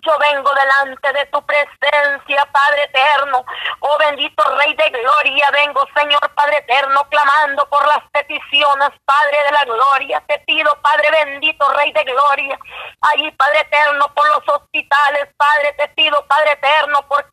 Yo 0.01 0.13
vengo 0.19 0.51
delante 0.53 1.13
de 1.13 1.25
tu 1.27 1.41
presencia, 1.45 2.45
Padre 2.51 2.83
eterno. 2.83 3.45
Oh 3.79 3.97
bendito 3.97 4.43
Rey 4.57 4.73
de 4.75 4.89
Gloria, 4.89 5.49
vengo, 5.51 5.81
Señor 5.95 6.29
Padre 6.35 6.57
eterno, 6.57 7.07
clamando 7.09 7.67
por 7.69 7.87
las 7.87 8.03
peticiones, 8.11 8.89
Padre 9.05 9.37
de 9.45 9.51
la 9.51 9.63
Gloria. 9.63 10.23
Te 10.27 10.39
pido, 10.39 10.77
Padre 10.81 11.09
bendito, 11.11 11.67
Rey 11.73 11.91
de 11.93 12.03
Gloria, 12.03 12.59
allí, 13.01 13.31
Padre 13.31 13.61
eterno, 13.61 14.13
por 14.13 14.27
los 14.27 14.47
hospitales, 14.55 15.29
Padre, 15.37 15.73
te 15.77 15.87
pido, 15.89 16.23
Padre 16.27 16.51
eterno, 16.51 16.80
por 17.07 17.25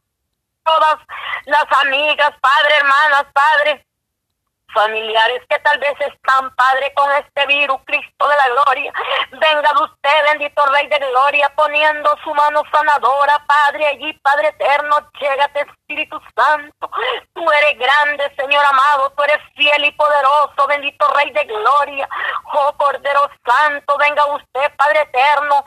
todas 0.64 0.98
las 1.46 1.64
amigas, 1.84 2.32
padre, 2.40 2.76
hermanas, 2.76 3.26
padre, 3.32 3.86
familiares 4.72 5.42
que 5.48 5.58
tal 5.60 5.78
vez 5.78 5.94
están, 6.00 6.54
Padre, 6.54 6.92
con 6.94 7.10
este 7.12 7.46
virus, 7.46 7.78
Cristo 7.84 8.28
de 8.28 8.36
la 8.36 8.48
gloria. 8.48 8.92
Venga 9.32 9.72
de 9.72 9.82
usted, 9.82 10.24
bendito 10.30 10.64
Rey 10.66 10.86
de 10.88 10.98
gloria, 10.98 11.52
poniendo 11.56 12.14
su 12.22 12.34
mano 12.34 12.62
sanadora, 12.70 13.44
Padre, 13.46 13.86
allí, 13.86 14.12
Padre 14.14 14.48
eterno, 14.48 14.96
llégate, 15.18 15.60
Espíritu 15.60 16.20
Santo. 16.36 16.90
Tú 17.34 17.50
eres 17.50 17.78
grande, 17.78 18.32
Señor 18.36 18.64
amado, 18.66 19.10
tú 19.16 19.22
eres 19.22 19.40
fiel 19.56 19.84
y 19.84 19.92
poderoso, 19.92 20.66
bendito 20.68 21.08
Rey 21.14 21.30
de 21.30 21.44
gloria. 21.44 22.08
Oh 22.52 22.72
Cordero 22.76 23.30
Santo, 23.44 23.96
venga 23.98 24.26
usted, 24.26 24.76
Padre 24.76 25.02
eterno, 25.02 25.64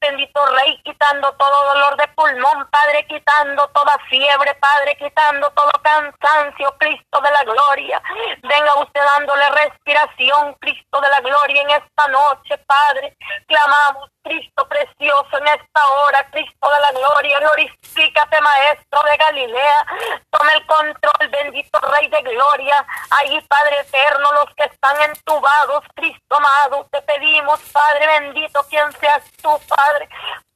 bendito 0.00 0.44
Rey, 0.46 0.80
quitando 0.82 1.30
todo 1.32 1.64
dolor 1.74 1.96
de 1.96 2.08
pulmón, 2.08 2.68
Padre, 2.70 3.06
quitando 3.06 3.68
toda 3.68 3.98
fiebre, 4.08 4.54
Padre, 4.54 4.96
quitando 4.96 5.50
todo 5.50 5.70
cansancio, 5.82 6.74
Cristo 6.78 7.20
de 7.20 7.30
la 7.30 7.44
gloria. 7.44 8.02
Venga 8.42 8.74
usted 8.80 9.00
dándole 9.00 9.50
respiración, 9.50 10.54
Cristo 10.54 11.00
de 11.00 11.08
la 11.08 11.20
gloria, 11.20 11.62
en 11.62 11.70
esta 11.70 12.08
noche, 12.08 12.56
Padre. 12.66 13.16
Clamamos, 13.46 14.08
Cristo 14.22 14.68
precioso, 14.68 15.38
en 15.38 15.48
esta 15.48 15.86
hora, 15.86 16.26
Cristo 16.30 16.70
de 16.70 16.80
la 16.80 16.92
gloria, 16.92 17.40
glorifícate, 17.40 18.40
Maestro 18.40 19.02
de 19.02 19.16
Galilea. 19.16 19.86
Toma 20.30 20.52
el 20.52 20.66
control, 20.66 21.28
bendito 21.30 21.78
Rey 21.80 22.08
de 22.08 22.22
gloria. 22.22 22.86
Ahí, 23.10 23.40
Padre 23.48 23.80
eterno, 23.80 24.32
los 24.32 24.54
que 24.54 24.64
están 24.64 24.96
entubados, 25.02 25.84
Cristo 25.94 26.36
amado, 26.36 26.86
te 26.90 27.02
pedimos, 27.02 27.60
Padre 27.72 28.06
bendito, 28.06 28.62
quien 28.68 28.90
seas 28.92 29.24
tú, 29.42 29.58
Padre, 29.68 29.89
padre, 29.90 30.08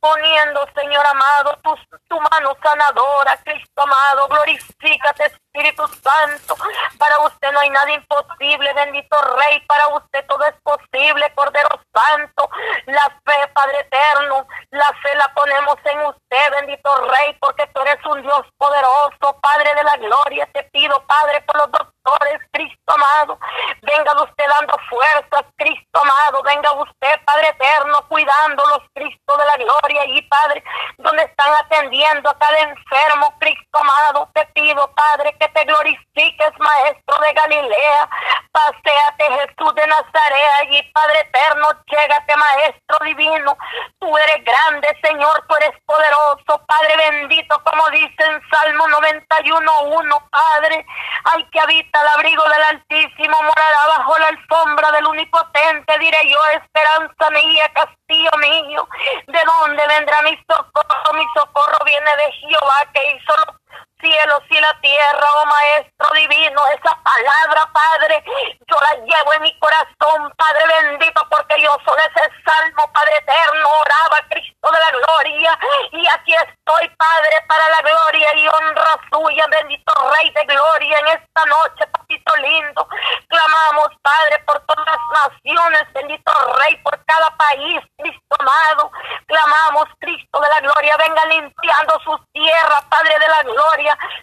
poniendo, 0.05 0.69
Señor 0.75 1.07
amado, 1.07 1.59
tu, 1.63 1.75
tu 2.09 2.21
mano 2.21 2.55
sanadora, 2.63 3.39
Cristo 3.43 3.83
amado, 3.83 4.29
glorifícate, 4.29 5.25
Espíritu 5.25 5.89
Santo. 5.89 6.57
Para 6.99 7.21
usted 7.21 7.51
no 7.53 7.61
hay 7.61 7.71
nada 7.71 7.91
imposible, 7.91 8.71
bendito 8.75 9.17
Rey, 9.37 9.61
para 9.67 9.89
usted 9.89 10.27
todo 10.27 10.45
es 10.45 10.55
posible, 10.63 11.33
Cordero 11.35 11.71
Santo. 11.95 12.51
La 12.87 13.09
fe, 13.25 13.49
Padre 13.55 13.81
eterno, 13.81 14.47
la 14.71 14.93
fe 15.01 15.15
la 15.15 15.33
ponemos 15.33 15.77
en 15.85 16.01
usted, 16.01 16.51
bendito 16.53 16.91
Rey, 17.09 17.35
porque 17.41 17.67
tú 17.69 17.81
eres 17.81 18.05
un 18.05 18.21
Dios 18.21 18.43
poderoso, 18.59 19.41
Padre 19.41 19.75
de 19.75 19.85
la 19.85 19.97
gloria. 19.97 20.47
Te 20.53 20.65
pido, 20.65 21.03
Padre, 21.07 21.41
por 21.43 21.57
los 21.57 21.71
doctores, 21.71 22.41
Cristo 22.53 22.93
amado. 22.93 23.39
Venga 23.81 24.23
usted 24.23 24.45
dando 24.49 24.77
fuerzas, 24.91 25.45
Cristo 25.57 26.01
amado. 26.01 26.43
Venga 26.43 26.73
usted, 26.73 27.25
Padre 27.25 27.49
eterno, 27.49 28.07
cuidándolos, 28.09 28.83
Cristo 28.93 29.37
de 29.37 29.45
la 29.45 29.57
gloria. 29.57 29.94
Y 30.07 30.23
Padre, 30.23 30.63
donde 30.99 31.23
están 31.23 31.53
atendiendo 31.65 32.31
a 32.31 32.39
cada 32.39 32.59
enfermo, 32.59 33.35
Cristo 33.39 33.79
amado. 33.79 34.29
Te 34.35 34.45
pido, 34.47 34.91
Padre, 34.95 35.35
que 35.39 35.49
te 35.49 35.65
glorifiques, 35.65 36.53
Maestro 36.59 37.19
de 37.19 37.33
Galilea. 37.33 38.09
Paseate, 38.55 39.25
Jesús 39.41 39.75
de 39.75 39.87
Nazaret. 39.87 40.49
Allí, 40.61 40.83
Padre 40.93 41.21
eterno, 41.21 41.69
llégate, 41.87 42.37
Maestro 42.37 42.99
divino. 43.05 43.57
Tú 43.99 44.17
eres 44.17 44.45
grande, 44.45 44.89
Señor, 45.03 45.45
tú 45.49 45.57
eres 45.57 45.73
poderoso, 45.85 46.65
Padre 46.67 46.97
bendito, 47.11 47.61
como 47.65 47.89
dice 47.91 48.23
en 48.25 48.41
Salmo 48.49 48.87
91.1, 48.87 50.31
Padre. 50.31 50.87
Al 51.25 51.51
que 51.51 51.61
habita 51.61 52.01
el 52.01 52.09
abrigo 52.09 52.45
del 52.45 52.63
Altísimo 52.63 53.43
morará 53.43 53.87
bajo 53.99 54.19
la 54.19 54.29
alfombra 54.29 54.93
del 54.93 55.07
Unipotente, 55.07 55.99
diré 55.99 56.29
yo, 56.29 56.39
esperanza 56.53 57.31
mía, 57.31 57.71
castillo 57.75 58.31
mío. 58.39 58.89
¿De 59.27 59.41
dónde 59.45 59.84
vendrá 59.87 60.23
mi 60.23 60.37
socorro? 60.49 61.13
Mi 61.15 61.25
socorro 61.35 61.79
viene 61.85 62.11
de 62.17 62.33
Jehová 62.33 62.93
que 62.93 63.13
hizo 63.13 63.37
los 63.37 63.64
cielos 64.05 64.43
y 64.51 64.61
la 64.61 64.81
tierra, 64.81 65.27
oh 65.37 65.47
Maestro 65.47 66.09
divino, 66.15 66.61
esa 66.77 66.95
palabra, 67.03 67.71
Padre, 67.73 68.23
yo 68.69 68.77
la 68.81 68.95
llevo 69.01 69.33
en 69.33 69.43
mi 69.43 69.59
corazón, 69.59 70.33
Padre 70.37 70.65
bendito, 70.83 71.27
porque 71.31 71.61
yo 71.63 71.75
soy 71.87 71.99
ese 71.99 72.31
salmo, 72.45 72.91
Padre 72.93 73.17
eterno, 73.17 73.69
oraba 73.81 74.21
Cristo 74.29 74.71
de 74.71 74.79
la 74.79 74.91
gloria, 74.91 75.59
y 75.93 76.07
aquí 76.09 76.35
estoy, 76.35 76.89
Padre, 76.97 77.45
para 77.49 77.69
la 77.71 77.81
gloria 77.81 78.35
y 78.37 78.49
honra 78.49 79.01
suya, 79.11 79.47
bendito 79.49 79.93
Rey 80.13 80.31
de 80.31 80.45
gloria, 80.45 80.99
en 80.99 81.07
esta 81.09 81.45
noche, 81.47 81.87
papito 81.87 82.37
lindo, 82.37 82.87
clamamos, 83.29 83.89
Padre, 84.03 84.39
por 84.47 84.61
todas 84.67 84.87
las 84.87 85.31
naciones, 85.31 85.93
bendito 85.95 86.33
Rey, 86.59 86.77
por 86.83 87.03
cada 87.07 87.31
país, 87.37 87.81
Cristo 87.97 88.37
amado, 88.39 88.91
clamamos, 89.27 89.87
Cristo 89.99 90.41
de 90.41 90.49
la 90.49 90.61
gloria, 90.61 90.97
venga 90.99 91.25
limpiando 91.27 91.99
sus 92.05 92.21
tierras, 92.33 92.85
Padre 92.91 93.19
de 93.19 93.29
la 93.29 93.43
gloria, 93.43 93.64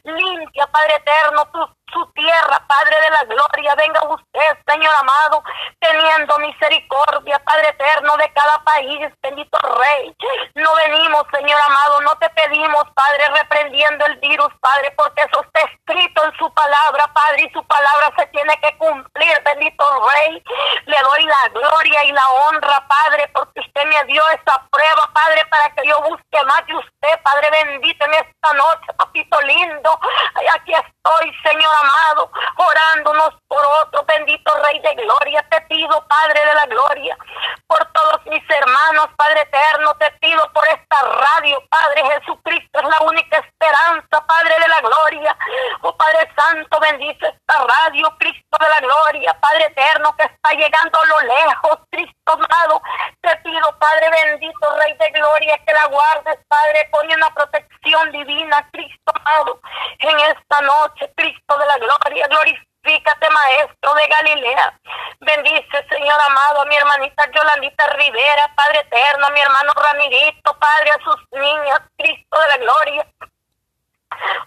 limpia, 0.04 0.68
Padre 0.68 0.96
eterno, 0.96 1.46
tu, 1.52 1.60
su 1.92 2.06
tierra, 2.14 2.64
Padre 2.68 2.96
de 3.02 3.10
la 3.10 3.24
gloria. 3.26 3.76
Venga 3.76 4.02
usted, 4.08 4.58
Señor 4.68 4.94
amado, 4.96 5.44
teniendo 5.80 6.38
misericordia, 6.40 7.40
Padre 7.40 7.70
eterno, 7.70 8.18
de 8.18 8.32
cada 8.34 8.64
país, 8.64 9.08
bendito 9.22 9.58
Rey. 9.60 10.16
No 10.56 10.74
venimos, 10.76 11.24
Señor 11.34 11.60
amado, 11.62 12.02
no 12.02 12.16
te 12.18 12.30
pedimos, 12.30 12.84
Padre, 12.94 13.28
reprendiendo 13.30 14.06
el 14.06 14.18
virus, 14.18 14.50
Padre, 14.60 14.92
porque 14.98 15.22
eso 15.22 15.44
está 15.44 15.62
escrito 15.62 16.24
en 16.24 16.38
su 16.38 16.52
palabra, 16.54 17.08
Padre, 17.14 17.44
y 17.44 17.54
su 17.54 17.64
palabra 17.66 18.14
se 18.18 18.26
tiene 18.28 18.58
que 18.62 18.78
cumplir, 18.78 19.42
bendito 19.44 19.86
Rey. 20.14 20.44
Le 20.86 20.98
doy 21.02 21.26
la 21.26 21.50
gloria 21.54 22.04
y 22.06 22.12
la 22.12 22.30
honra, 22.30 22.88
Padre, 22.88 23.28
porque 23.34 23.60
usted 23.60 23.86
me 23.86 24.04
dio 24.06 24.24
esa 24.30 24.66
prueba, 24.72 25.10
Padre, 25.14 25.46
para 25.50 25.70
que 25.76 25.88
yo 25.88 26.02
busque 26.02 26.44
más 26.46 26.66
de 26.66 26.76
usted, 26.76 27.22
Padre 27.24 27.50
bendito, 27.52 28.06
en 28.06 28.14
esta 28.14 28.54
noche, 28.54 28.94
papito 28.98 29.40
lindo. 29.42 30.00
Aquí 30.54 30.74
estoy, 30.74 31.32
Señor 31.44 31.72
amado, 31.82 32.32
orando 32.58 33.12
unos 33.12 33.34
por 33.48 33.64
otros, 33.84 34.06
bendito 34.06 34.54
Rey 34.56 34.80
de 34.80 34.96
Gloria. 34.96 35.46
Te 35.50 35.62
pido, 35.62 36.06
Padre 36.08 36.40
de 36.46 36.56
la 36.56 36.66
Gloria, 36.68 37.18
por 37.68 37.86
todos 37.92 38.26
mis 38.26 38.44
hermanos, 38.50 39.08
Padre 39.16 39.42
eterno, 39.42 39.94
te 39.96 40.12
pido 40.20 40.52
por 40.54 40.68
esta 40.68 41.02
radio, 41.02 41.62
Padre 41.70 42.04
Jesucristo, 42.06 42.80
es 42.80 42.88
la 42.88 43.02
única 43.02 43.38
esperanza, 43.38 44.26
Padre 44.26 44.56
de 44.60 44.68
la 44.68 44.82
Gloria. 44.82 45.38
Oh 45.82 45.96
Padre 45.96 46.30
Santo, 46.36 46.80
bendice 46.80 47.28
esta 47.28 47.66
radio, 47.66 48.10
Cristo 48.20 48.58
de 48.60 48.70
la 48.70 48.80
Gloria, 48.80 49.34
Padre 49.40 49.66
eterno, 49.66 50.16
que 50.18 50.24
está 50.24 50.52
llegando 50.52 51.00
a 51.00 51.06
lo 51.06 51.20
lejos, 51.22 51.80
Cristo 51.90 52.32
amado. 52.32 52.82
Te 53.22 53.36
pido, 53.38 53.80
Padre 53.80 54.10
bendito, 54.10 54.76
Rey 54.78 54.94
de 54.98 55.10
Gloria, 55.12 55.58
que 55.66 55.74
la 55.74 55.86
guardes, 55.88 56.40
Padre, 56.48 56.90
pone 56.92 57.16
una 57.16 57.34
protección 57.34 58.12
divina, 58.12 58.68
Cristo 58.72 59.12
amado, 59.16 59.60
en 60.00 60.20
esta 60.20 60.62
noche, 60.62 61.12
Cristo 61.16 61.58
de 61.58 61.66
la 61.66 61.78
gloria, 61.78 62.28
glorifícate, 62.28 63.30
Maestro 63.30 63.94
de 63.94 64.08
Galilea. 64.08 64.80
Bendice, 65.20 65.86
Señor 65.90 66.20
amado, 66.28 66.62
a 66.62 66.66
mi 66.66 66.76
hermanita 66.76 67.30
Yolandita 67.32 67.88
Rivera, 67.96 68.52
Padre 68.56 68.80
eterno, 68.80 69.28
a 69.28 69.30
mi 69.32 69.40
hermano 69.40 69.72
Ramirito, 69.76 70.58
Padre, 70.58 70.92
a 70.92 71.04
sus 71.04 71.18
niñas, 71.32 71.82
Cristo 71.98 72.40
de 72.40 72.48
la 72.48 72.58
gloria. 72.58 73.08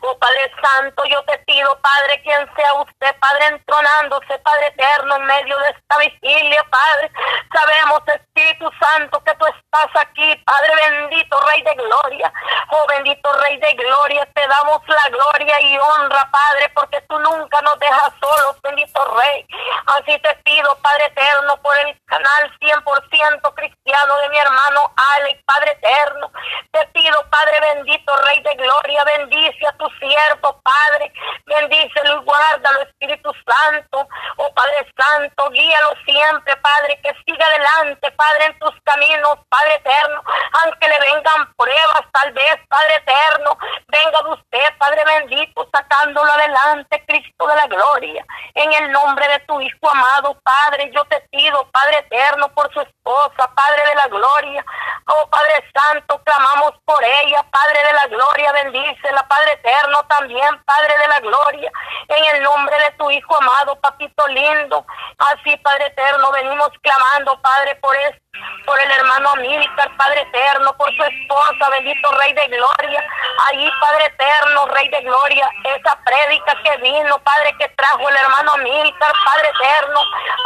Oh 0.02 0.18
Padre 0.18 0.52
Santo, 0.62 1.04
yo 1.06 1.22
te 1.24 1.38
pido, 1.38 1.81
Padre, 1.81 2.20
quien 2.22 2.54
sea 2.64 2.74
usted, 2.81 3.14
Padre, 3.20 3.46
entronándose, 3.46 4.38
Padre 4.38 4.66
eterno, 4.68 5.16
en 5.16 5.27
medio 5.27 5.59
de 5.59 5.70
esta 5.70 5.98
vigilia, 5.98 6.64
Padre. 6.70 7.12
Sabemos, 7.53 8.00
Espíritu 8.07 8.70
Santo, 8.81 9.22
que 9.22 9.35
tú 9.35 9.46
estás 9.46 9.90
aquí, 10.00 10.37
Padre 10.44 10.74
bendito, 11.14 11.40
Rey 11.40 11.62
de 11.62 11.74
gloria. 11.74 12.33
Oh 12.70 12.87
bendito 12.88 13.33
Rey 13.35 13.57
de 13.59 13.74
gloria, 13.74 14.27
te 14.35 14.46
damos 14.46 14.81
la 14.88 15.09
gloria 15.11 15.61
y 15.61 15.79
honra, 15.79 16.29
Padre, 16.31 16.68
porque 16.74 17.00
tú 17.03 17.18
nunca 17.20 17.61
nos 17.62 17.79
dejas 17.79 18.12
solos, 18.20 18.61
bendito 18.62 19.05
Rey. 19.16 19.46
Así 19.87 20.18
te 20.18 20.35
pido, 20.44 20.77
Padre 20.83 21.07
eterno, 21.07 21.57
por 21.62 21.77
el 21.79 21.96
canal 22.07 22.53
100% 22.61 23.55
cristiano 23.55 24.16
de 24.22 24.29
mi 24.29 24.38
hermano 24.38 24.92
Alex, 25.16 25.42
Padre 25.44 25.70
eterno. 25.72 26.31
Te 26.72 26.87
pido, 26.88 27.31
Padre 27.31 27.61
bendito, 27.61 28.16
Rey 28.16 28.42
de 28.42 28.55
gloria, 28.55 29.05
bendice 29.05 29.66
a 29.68 29.77
tu 29.77 29.88
siervo, 30.00 30.61
Padre. 30.62 31.12
Bendícelo 31.46 32.20
y 32.20 32.24
guárdalo, 32.24 32.83
Espíritu 32.83 33.33
Santo. 33.46 34.09
Oh 34.37 34.55
Padre 34.55 34.87
Santo, 34.96 35.50
guíalo 35.50 35.94
siempre, 36.05 36.57
Padre, 36.57 36.98
que 37.03 37.14
siga 37.24 37.46
adelante, 37.46 38.11
Padre, 38.12 38.46
en 38.46 38.59
tus 38.59 38.74
caminos, 38.83 39.38
Padre 39.48 39.74
eterno. 39.77 40.22
Aunque 40.64 40.88
le 40.88 41.04
vengan 41.05 41.53
pruebas, 41.57 42.05
tal 42.12 42.33
vez, 42.33 42.57
Padre 42.69 42.97
eterno, 42.97 43.57
venga 43.88 44.23
de 44.23 44.31
usted, 44.31 44.79
Padre 44.79 45.03
bendito, 45.05 45.69
sacándolo 45.73 46.31
adelante, 46.33 47.05
Cristo 47.07 47.47
de 47.47 47.57
la 47.57 47.67
gloria. 47.67 48.25
En 48.55 48.73
el 48.73 48.93
nombre 48.93 49.27
de 49.29 49.40
tu 49.40 49.61
Hijo 49.61 49.90
amado, 49.90 50.38
Padre, 50.43 50.90
yo 50.95 51.05
te 51.07 51.21
pido, 51.31 51.69
Padre 51.71 51.99
eterno, 51.99 52.49
por 52.55 52.73
su 52.73 52.81
esposa, 52.81 53.51
Padre 53.55 53.83
de 53.88 53.95
la 53.95 54.07
gloria. 54.09 54.64
Oh 55.07 55.29
Padre 55.29 55.64
Santo, 55.75 56.21
clamamos 56.25 56.73
por 56.85 57.03
ella, 57.05 57.45
Padre 57.51 57.79
de 57.85 57.93
la 57.93 58.07
gloria, 58.07 58.53
bendícela, 58.53 59.27
Padre 59.29 59.53
eterno 59.53 60.03
también, 60.09 60.62
Padre 60.64 60.97
de 60.99 61.09
la 61.09 61.21
gloria, 61.21 61.71
en 62.09 62.37
el 62.37 62.43
nombre 62.43 62.77
de 62.79 62.90
tu 62.93 63.11
Hijo 63.11 63.37
amado, 63.37 63.77
papito 63.81 64.27
lindo. 64.29 64.87
Así, 65.19 65.57
Padre 65.59 65.87
eterno, 65.87 66.31
venimos 66.33 66.71
clamando, 66.83 67.40
Padre, 67.40 67.75
por 67.77 67.95
esto 67.97 68.25
por 68.67 68.81
el 68.81 68.90
hermano 68.90 69.31
Amílcar, 69.31 69.97
Padre 69.97 70.23
eterno, 70.23 70.77
su 70.97 71.03
esposa, 71.03 71.70
bendito 71.70 72.11
Rey 72.12 72.33
de 72.33 72.47
Gloria. 72.49 73.05
Ahí, 73.47 73.70
Padre 73.81 74.07
eterno, 74.07 74.66
Rey 74.66 74.88
de 74.88 75.01
Gloria, 75.03 75.51
esa 75.64 75.99
prédica 76.05 76.55
que 76.62 76.77
vino, 76.79 77.18
Padre, 77.18 77.55
que 77.59 77.68
trajo 77.70 78.09
el 78.09 78.16
hermano 78.16 78.53
Amílcar, 78.53 79.12
Padre 79.25 79.49
eterno, 79.49 80.01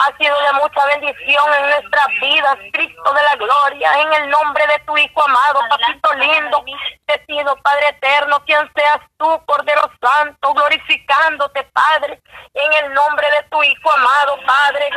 ha 0.05 0.17
sido 0.17 0.37
de 0.41 0.53
mucha 0.55 0.85
bendición 0.87 1.55
en 1.55 1.71
nuestras 1.71 2.09
vidas, 2.21 2.57
Cristo 2.73 3.13
de 3.13 3.23
la 3.23 3.35
Gloria, 3.37 4.01
en 4.01 4.13
el 4.15 4.31
nombre 4.31 4.67
de 4.67 4.79
tu 4.81 4.97
Hijo 4.97 5.25
amado, 5.25 5.61
papito 5.69 6.15
lindo. 6.15 6.65
Te 7.07 7.19
pido, 7.21 7.57
Padre 7.63 7.89
eterno, 7.89 8.43
quien 8.45 8.71
seas 8.75 9.01
tú, 9.19 9.43
Cordero 9.47 9.91
Santo, 10.01 10.53
glorificándote, 10.55 11.65
Padre, 11.73 12.21
en 12.55 12.73
el 12.85 12.95
nombre 12.95 13.31
de 13.31 13.43
tu 13.51 13.63
Hijo 13.63 13.93
amado, 13.93 14.39
Padre, 14.47 14.91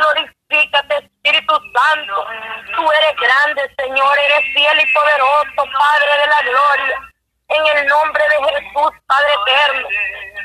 glorifícate, 0.52 0.94
Espíritu 0.96 1.54
Santo. 1.54 2.26
Tú 2.76 2.82
eres 2.92 3.16
grande, 3.16 3.74
Señor, 3.78 4.18
eres 4.18 4.52
fiel 4.52 4.80
y 4.80 4.92
poderoso, 4.92 5.56
Padre 5.56 6.20
de 6.20 6.26
la 6.26 6.42
gloria. 6.42 7.11
En 7.54 7.78
el 7.78 7.86
nombre 7.86 8.24
de 8.28 8.50
Jesús, 8.50 8.92
Padre 9.06 9.32
eterno. 9.46 9.88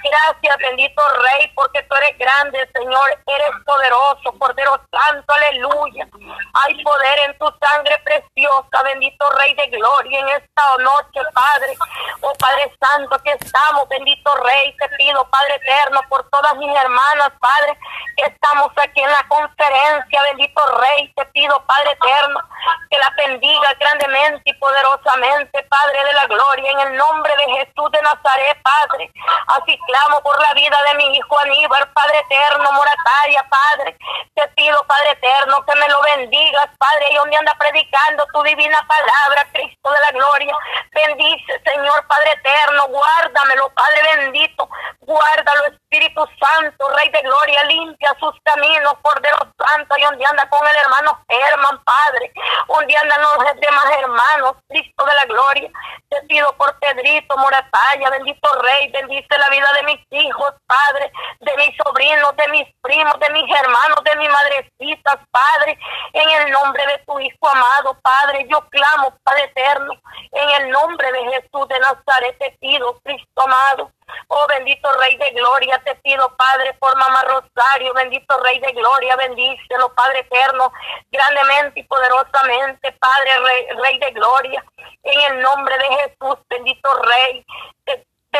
Gracias, 0.03 0.57
bendito 0.57 1.01
Rey, 1.21 1.51
porque 1.55 1.83
tú 1.83 1.95
eres 1.95 2.17
grande, 2.17 2.69
Señor. 2.73 3.09
Eres 3.25 3.63
poderoso, 3.65 4.31
Cordero 4.37 4.79
Santo, 4.91 5.33
aleluya. 5.33 6.07
Hay 6.53 6.83
poder 6.83 7.19
en 7.27 7.37
tu 7.37 7.45
sangre 7.61 7.97
preciosa, 7.99 8.83
bendito 8.83 9.29
Rey 9.31 9.53
de 9.55 9.67
gloria, 9.67 10.19
en 10.19 10.29
esta 10.29 10.77
noche, 10.79 11.19
Padre. 11.33 11.77
Oh 12.21 12.33
Padre 12.39 12.71
Santo, 12.79 13.17
que 13.23 13.31
estamos, 13.31 13.87
bendito 13.89 14.35
Rey. 14.35 14.75
Te 14.77 14.89
pido, 14.97 15.27
Padre 15.29 15.55
eterno, 15.55 16.01
por 16.09 16.29
todas 16.29 16.55
mis 16.57 16.75
hermanas, 16.75 17.31
Padre, 17.39 17.77
que 18.15 18.25
estamos 18.25 18.71
aquí 18.77 19.01
en 19.01 19.11
la 19.11 19.27
conferencia, 19.27 20.21
bendito 20.23 20.65
Rey. 20.77 21.11
Te 21.15 21.25
pido, 21.27 21.63
Padre 21.65 21.91
eterno, 21.91 22.39
que 22.89 22.97
la 22.97 23.13
bendiga 23.17 23.73
grandemente 23.79 24.43
y 24.45 24.53
poderosamente, 24.53 25.63
Padre 25.63 26.03
de 26.05 26.13
la 26.13 26.25
gloria, 26.27 26.71
en 26.71 26.79
el 26.79 26.96
nombre 26.97 27.33
de 27.37 27.53
Jesús 27.53 27.91
de 27.91 28.01
Nazaret, 28.01 28.57
Padre. 28.61 29.11
Así 29.47 29.79
clamo 29.87 30.21
por 30.21 30.39
la 30.41 30.53
vida 30.53 30.77
de 30.89 30.95
mi 30.95 31.15
hijo 31.15 31.39
Aníbal, 31.39 31.89
Padre 31.93 32.19
eterno, 32.19 32.71
Morataya, 32.73 33.45
Padre. 33.49 33.97
Te 34.35 34.47
pido, 34.49 34.83
Padre 34.87 35.11
eterno, 35.11 35.63
que 35.65 35.79
me 35.79 35.87
lo 35.87 36.01
bendigas, 36.01 36.69
Padre, 36.77 37.07
y 37.11 37.15
donde 37.15 37.37
anda 37.37 37.55
predicando 37.57 38.25
tu 38.33 38.43
divina 38.43 38.79
palabra, 38.87 39.47
Cristo 39.53 39.89
de 39.91 40.01
la 40.01 40.11
gloria. 40.11 40.55
Bendice, 40.91 41.61
Señor, 41.63 42.05
Padre 42.07 42.31
eterno, 42.31 42.87
guárdamelo, 42.87 43.69
Padre 43.69 44.01
bendito. 44.17 44.69
Guárdalo, 45.01 45.65
Espíritu 45.67 46.27
Santo, 46.39 46.89
Rey 46.89 47.09
de 47.09 47.21
gloria, 47.21 47.63
limpia 47.65 48.15
sus 48.19 48.35
caminos, 48.43 48.93
Cordero 49.01 49.37
Santo, 49.57 49.95
y 49.97 50.03
donde 50.03 50.25
anda 50.25 50.49
con 50.49 50.67
el 50.67 50.75
hermano 50.75 51.23
Herman, 51.27 51.83
Padre. 51.83 52.31
Donde 52.67 52.97
andan 52.97 53.21
los 53.21 53.59
demás 53.59 53.85
hermanos, 53.99 54.55
Cristo 54.67 55.05
de 55.05 55.13
la 55.13 55.25
gloria. 55.25 55.71
Te 56.09 56.21
pido 56.23 56.51
por 56.57 56.77
Pedrito, 56.87 57.35
Morataya, 57.37 58.09
bendito 58.11 58.49
Rey, 58.61 58.89
bendice 58.91 59.37
la 59.37 59.49
vida 59.49 59.67
de 59.75 59.83
mis 59.83 59.99
hijos, 60.11 60.53
Padre, 60.65 61.11
de 61.41 61.57
mis 61.57 61.75
sobrinos, 61.83 62.33
de 62.37 62.47
mis 62.47 62.67
primos, 62.81 63.19
de 63.19 63.29
mis 63.31 63.43
hermanos, 63.53 64.03
de 64.05 64.15
mis 64.15 64.29
madrecitas, 64.29 65.17
Padre, 65.29 65.77
en 66.13 66.29
el 66.29 66.51
nombre 66.51 66.85
de 66.87 66.99
tu 67.05 67.19
Hijo 67.19 67.49
amado, 67.49 67.97
Padre, 68.01 68.47
yo 68.49 68.61
clamo, 68.69 69.13
Padre 69.23 69.43
eterno, 69.43 69.93
en 70.31 70.49
el 70.61 70.69
nombre 70.69 71.11
de 71.11 71.23
Jesús 71.31 71.67
de 71.67 71.79
Nazaret 71.79 72.37
te 72.39 72.55
pido, 72.59 72.97
Cristo 73.03 73.41
amado. 73.41 73.91
Oh 74.27 74.45
bendito 74.47 74.89
Rey 74.99 75.17
de 75.17 75.31
Gloria, 75.31 75.81
te 75.83 75.95
pido, 75.95 76.35
Padre, 76.35 76.73
por 76.79 76.95
Mamá 76.97 77.23
Rosario, 77.23 77.93
bendito 77.93 78.37
Rey 78.41 78.59
de 78.59 78.71
Gloria, 78.71 79.15
bendícelo, 79.15 79.93
Padre 79.93 80.19
eterno, 80.19 80.71
grandemente 81.11 81.79
y 81.79 81.83
poderosamente, 81.83 82.91
Padre 82.93 83.39
Rey, 83.39 83.67
Rey 83.81 83.99
de 83.99 84.11
Gloria, 84.11 84.63
en 85.03 85.33
el 85.33 85.41
nombre 85.41 85.77
de 85.77 85.85
Jesús, 85.85 86.37
bendito 86.49 86.89
Rey. 87.01 87.45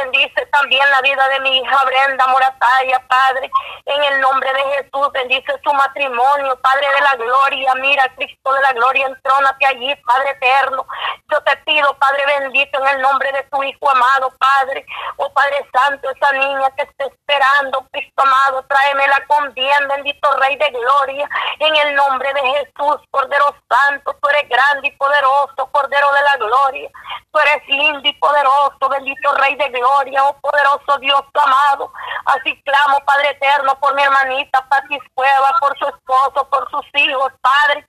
Bendice 0.04 0.46
también 0.52 0.84
la 0.92 1.02
vida 1.02 1.28
de 1.30 1.40
mi 1.40 1.58
hija 1.58 1.86
Brenda 1.86 2.28
Morataya, 2.28 3.00
Padre. 3.08 3.50
En 3.86 4.04
el 4.04 4.22
nombre 4.22 4.54
de 4.54 4.62
Jesús, 4.76 5.12
bendice 5.12 5.54
su 5.64 5.74
matrimonio, 5.74 6.56
Padre 6.62 6.88
de 6.94 7.02
la 7.02 7.16
gloria. 7.16 7.74
Mira, 7.76 8.04
Cristo 8.16 8.54
de 8.54 8.62
la 8.62 8.74
gloria, 8.74 9.08
entrónate 9.08 9.66
allí, 9.66 9.96
Padre 10.06 10.32
eterno. 10.32 10.86
Yo 11.32 11.42
te 11.42 11.58
pido, 11.66 11.98
Padre 11.98 12.24
bendito, 12.28 12.80
en 12.80 12.96
el 12.96 13.02
nombre 13.02 13.32
de 13.32 13.44
tu 13.44 13.64
Hijo 13.64 13.90
amado, 13.90 14.32
Padre. 14.38 14.86
Oh 15.16 15.34
Padre 15.34 15.66
Santo, 15.74 16.12
esa 16.12 16.32
niña 16.34 16.70
que 16.76 16.84
está 16.84 17.06
esperando, 17.06 17.88
Cristo 17.92 18.22
amado, 18.22 18.64
tráemela 18.68 19.26
con 19.28 19.52
bien, 19.54 19.88
bendito 19.88 20.32
Rey 20.38 20.58
de 20.58 20.70
gloria. 20.70 21.28
En 21.60 21.76
el 21.76 21.96
nombre 21.96 22.32
de 22.34 22.42
Jesús, 22.42 22.98
Cordero 23.10 23.56
Santo, 23.68 24.16
tú 24.22 24.30
eres 24.30 24.48
grande 24.48 24.90
y 24.90 24.92
poderoso, 24.92 25.68
Cordero 25.72 26.12
de 26.12 26.22
la 26.22 26.38
gloria. 26.38 26.90
Tú 27.32 27.40
eres 27.40 27.68
lindo 27.68 28.08
y 28.08 28.14
poderoso, 28.14 28.90
bendito 28.90 29.34
Rey 29.36 29.56
de 29.56 29.70
gloria 29.70 29.87
oh 29.88 30.36
poderoso 30.42 30.98
Dios 31.00 31.22
amado. 31.34 31.92
Así 32.26 32.62
clamo, 32.64 33.00
Padre 33.06 33.32
eterno, 33.32 33.80
por 33.80 33.96
mi 33.96 34.04
hermanita 34.04 34.66
Pati 34.70 35.00
Cueva, 35.14 35.52
por 35.60 35.78
su 35.78 35.88
esposo, 35.88 36.50
por 36.50 36.70
sus 36.70 36.86
hijos, 36.96 37.32
Padre. 37.42 37.86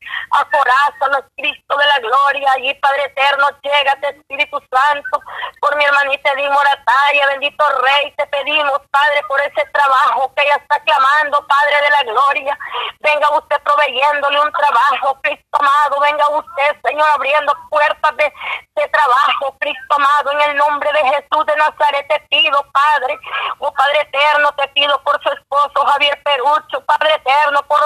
los 1.11 1.24
Cristo 1.37 1.76
de 1.76 1.87
la 1.87 1.98
gloria. 1.98 2.52
Allí, 2.54 2.74
Padre 2.74 3.04
eterno, 3.04 3.46
llégate, 3.62 4.08
Espíritu 4.08 4.61
Santo, 4.70 5.20
por 5.61 5.76
mi 5.76 5.84
hermanita 5.84 6.30
Edith 6.32 6.50
Morataya, 6.50 7.26
bendito 7.28 7.64
Rey. 7.82 8.12
Te 8.16 8.26
pedimos, 8.26 8.80
Padre, 8.90 9.22
por 9.28 9.40
ese 9.40 9.64
trabajo 9.72 10.32
que 10.34 10.42
ella 10.42 10.56
está 10.56 10.80
clamando, 10.80 11.44
Padre 11.46 11.82
de 11.82 11.90
la 11.90 12.02
gloria. 12.04 12.58
Venga 13.00 13.30
usted 13.30 13.56
proveyéndole 13.62 14.40
un 14.40 14.52
trabajo, 14.52 15.18
Cristo 15.22 15.58
amado. 15.58 16.00
Venga 16.00 16.28
usted, 16.28 16.76
Señor, 16.84 17.08
abriendo 17.14 17.52
puertas 17.70 18.16
de, 18.16 18.32
de 18.76 18.88
trabajo, 18.88 19.56
Cristo 19.58 19.94
amado, 19.96 20.32
en 20.32 20.50
el 20.50 20.56
nombre 20.56 20.92
de 20.92 21.04
Jesús 21.08 21.46
de 21.46 21.56
Nazaret 21.56 21.88
te 22.09 22.20
pido, 22.29 22.64
Padre, 22.72 23.18
oh 23.59 23.72
Padre 23.72 24.01
eterno, 24.03 24.53
te 24.53 24.68
pido 24.68 25.03
por 25.03 25.20
su 25.22 25.31
esposo 25.31 25.87
Javier 25.87 26.22
Perucho, 26.22 26.85
Padre 26.85 27.14
eterno, 27.14 27.62
por 27.66 27.81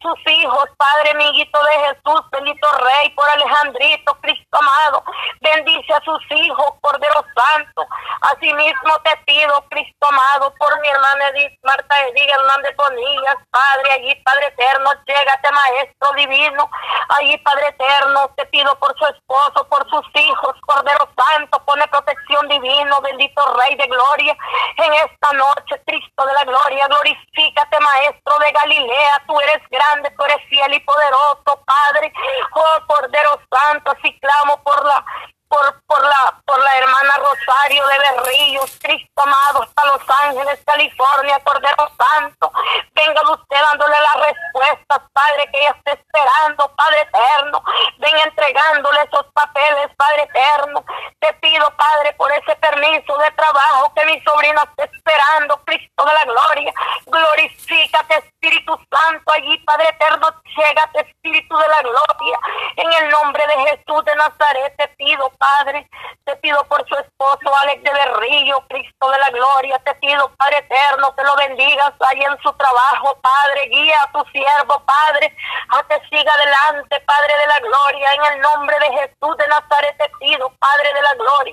sus 0.00 0.32
hijos, 0.32 0.68
Padre 0.76 1.10
amiguito 1.10 1.58
de 1.64 1.72
Jesús, 1.86 2.20
bendito 2.30 2.68
Rey, 2.78 3.10
por 3.10 3.28
Alejandrito, 3.28 4.14
Cristo 4.20 4.58
amado, 4.58 5.02
bendice 5.40 5.92
a 5.94 6.00
sus 6.04 6.20
hijos, 6.30 6.74
Cordero 6.80 7.24
Santo, 7.34 7.86
asimismo 8.20 8.98
te 9.04 9.16
pido, 9.26 9.64
Cristo 9.70 10.06
amado, 10.06 10.52
por 10.58 10.80
mi 10.80 10.88
hermana 10.88 11.28
Edith, 11.28 11.58
Marta 11.62 12.06
Edith 12.08 12.30
Hernández 12.30 12.76
Bonillas, 12.76 13.36
Padre, 13.50 13.92
allí, 13.92 14.14
Padre 14.16 14.46
eterno, 14.48 14.90
llégate, 15.06 15.50
Maestro 15.50 16.12
divino, 16.16 16.70
allí, 17.18 17.38
Padre 17.38 17.68
eterno, 17.68 18.30
te 18.36 18.46
pido 18.46 18.78
por 18.78 18.96
su 18.98 19.06
esposo, 19.06 19.66
por 19.68 19.88
sus 19.88 20.06
hijos, 20.14 20.54
Cordero 20.66 21.08
Santo, 21.16 21.62
pone 21.64 21.86
protección 21.88 22.46
divino, 22.48 23.00
bendito 23.00 23.35
Rey 23.54 23.76
de 23.76 23.86
Gloria, 23.86 24.36
en 24.76 24.92
esta 24.94 25.32
noche, 25.32 25.82
Cristo 25.86 26.24
de 26.24 26.32
la 26.32 26.44
Gloria, 26.44 26.86
glorifícate, 26.86 27.80
Maestro 27.80 28.38
de 28.38 28.52
Galilea, 28.52 29.22
tú 29.26 29.40
eres 29.40 29.62
grande, 29.70 30.10
tú 30.16 30.24
eres 30.24 30.42
fiel 30.48 30.72
y 30.74 30.80
poderoso, 30.80 31.62
Padre, 31.64 32.12
oh 32.52 32.86
Cordero 32.86 33.40
Santo, 33.50 33.92
así 33.92 34.18
clamo 34.20 34.62
por 34.62 34.84
la 34.84 35.04
por, 35.48 36.02
la, 36.02 36.40
por 36.44 36.58
la 36.58 36.78
hermana 36.78 37.16
Rosario 37.18 37.82
de 37.86 37.98
Berrillos, 37.98 38.78
Cristo 38.82 39.22
amado, 39.22 39.62
hasta 39.62 39.86
Los 39.86 40.02
Ángeles, 40.22 40.60
California, 40.66 41.40
Cordero 41.44 41.88
Santo. 41.98 42.52
Venga 42.94 43.22
usted 43.30 43.56
dándole 43.56 43.94
las 44.00 44.26
respuestas, 44.26 45.00
Padre, 45.12 45.48
que 45.52 45.60
ella 45.60 45.74
está 45.76 45.92
esperando, 45.92 46.74
Padre 46.76 47.00
eterno. 47.02 47.62
Venga 47.98 48.22
entregándole 48.24 49.00
esos 49.02 49.26
papeles, 49.32 49.88
Padre 49.96 50.22
eterno. 50.22 50.84
Te 51.20 51.32
pido, 51.34 51.70
Padre, 51.76 52.12
por 52.14 52.32
ese 52.46 52.56
permiso 52.56 53.18
de 53.18 53.30
trabajo 53.32 53.92
que 53.94 54.04
mi 54.06 54.20
sobrina 54.20 54.62
está 54.62 54.84
esperando, 54.84 55.60
Cristo 55.64 56.04
de 56.04 56.14
la 56.14 56.24
gloria. 56.24 56.72
Glorifícate, 57.06 58.18
Espíritu 58.18 58.78
Santo, 58.90 59.32
allí, 59.32 59.58
Padre 59.58 59.88
eterno. 59.88 60.28
Llégate, 60.56 61.00
Espíritu 61.00 61.56
de 61.56 61.68
la 61.68 61.82
gloria. 61.82 62.38
En 62.76 62.92
el 62.92 63.10
nombre 63.10 63.44
de 63.46 63.54
Jesús 63.70 64.04
de 64.04 64.14
Nazaret 64.16 64.74
te 64.76 64.88
pido, 64.96 65.30
Padre. 65.38 65.88
Te 66.24 66.36
pido 66.36 66.62
por 66.64 66.86
su 66.88 66.94
esposo 66.96 67.56
Alex 67.62 67.82
de 67.82 67.92
Berrillo, 67.92 68.60
Cristo 68.68 69.10
de 69.10 69.18
la 69.18 69.30
gloria. 69.30 69.78
Te 69.80 69.94
pido, 69.96 70.30
Padre 70.36 70.58
eterno, 70.58 71.14
que 71.16 71.24
lo 71.24 71.36
bendigas 71.36 71.92
ahí 72.08 72.22
en 72.22 72.38
su 72.42 72.52
trabajo, 72.54 73.18
Padre. 73.20 73.68
Guía 73.68 73.98
a 74.02 74.12
tu 74.12 74.24
siervo, 74.30 74.82
Padre, 74.84 75.36
a 75.70 75.82
que 75.84 76.00
siga 76.08 76.32
adelante, 76.32 77.00
Padre 77.00 77.34
de 77.38 77.46
la 77.46 77.60
gloria. 77.60 78.12
En 78.14 78.32
el 78.32 78.40
nombre 78.40 78.78
de 78.78 78.92
Jesús 78.92 79.36
de 79.36 79.48
Nazaret 79.48 79.96
te 79.98 80.08
pido, 80.20 80.50
Padre 80.58 80.92
de 80.94 81.02
la 81.02 81.14
gloria. 81.14 81.45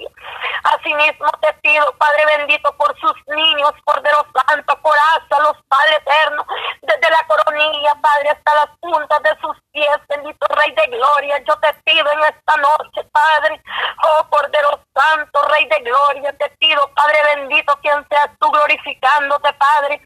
Asimismo 0.94 1.30
te 1.42 1.52
pido, 1.62 1.92
Padre 1.98 2.26
bendito, 2.38 2.72
por 2.78 2.96
sus 3.00 3.14
niños, 3.28 3.72
Cordero 3.84 4.26
Santo, 4.34 4.78
los 5.44 5.58
Padre 5.68 5.96
eterno, 5.96 6.46
desde 6.82 7.10
la 7.10 7.26
coronilla, 7.26 7.96
Padre, 8.02 8.30
hasta 8.30 8.56
las 8.56 8.78
puntas 8.80 9.22
de 9.24 9.30
sus 9.42 9.58
pies, 9.72 9.98
bendito 10.08 10.46
Rey 10.50 10.72
de 10.72 10.88
gloria. 10.88 11.40
Yo 11.48 11.56
te 11.58 11.74
pido 11.86 12.12
en 12.12 12.20
esta 12.20 12.58
noche, 12.58 13.04
Padre, 13.12 13.62
Oh 14.04 14.30
Cordero 14.30 14.80
Santo, 14.94 15.42
Rey 15.50 15.66
de 15.68 15.80
Gloria, 15.80 16.38
te 16.38 16.50
pido, 16.60 16.88
Padre 16.94 17.18
bendito, 17.36 17.76
quien 17.82 18.06
seas 18.10 18.30
tú 18.40 18.52
glorificándote, 18.52 19.54
Padre. 19.54 20.06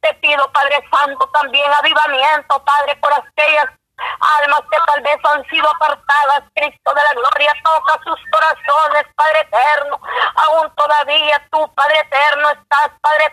Te 0.00 0.14
pido, 0.14 0.50
Padre 0.52 0.82
Santo, 0.90 1.28
también 1.30 1.70
avivamiento, 1.72 2.64
Padre, 2.64 2.96
por 2.96 3.12
aquellas 3.12 3.66
almas 3.98 4.62
que 4.70 4.78
tal 4.86 5.00
vez 5.02 5.18
han 5.24 5.44
sido 5.48 5.68
apartadas, 5.68 6.44
Cristo 6.54 6.94
de 6.94 7.02
la 7.02 7.12
gloria, 7.14 7.52
toca 7.64 8.00
sus 8.04 8.20
corazones, 8.30 9.04
Padre 9.14 9.40
eterno, 9.40 10.00
aún 10.46 10.70
todavía 10.76 11.46
tú, 11.50 11.74
Padre 11.74 12.00
eterno, 12.00 12.50
estás, 12.50 12.90
Padre 13.00 13.24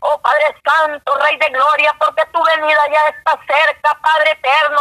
oh 0.00 0.20
Padre 0.20 0.56
Santo, 0.64 1.14
Rey 1.18 1.36
de 1.36 1.48
gloria, 1.50 1.94
porque 1.98 2.22
tu 2.32 2.42
venida 2.42 2.80
ya 2.90 3.08
está 3.08 3.38
cerca, 3.46 3.98
Padre 4.00 4.32
eterno, 4.32 4.80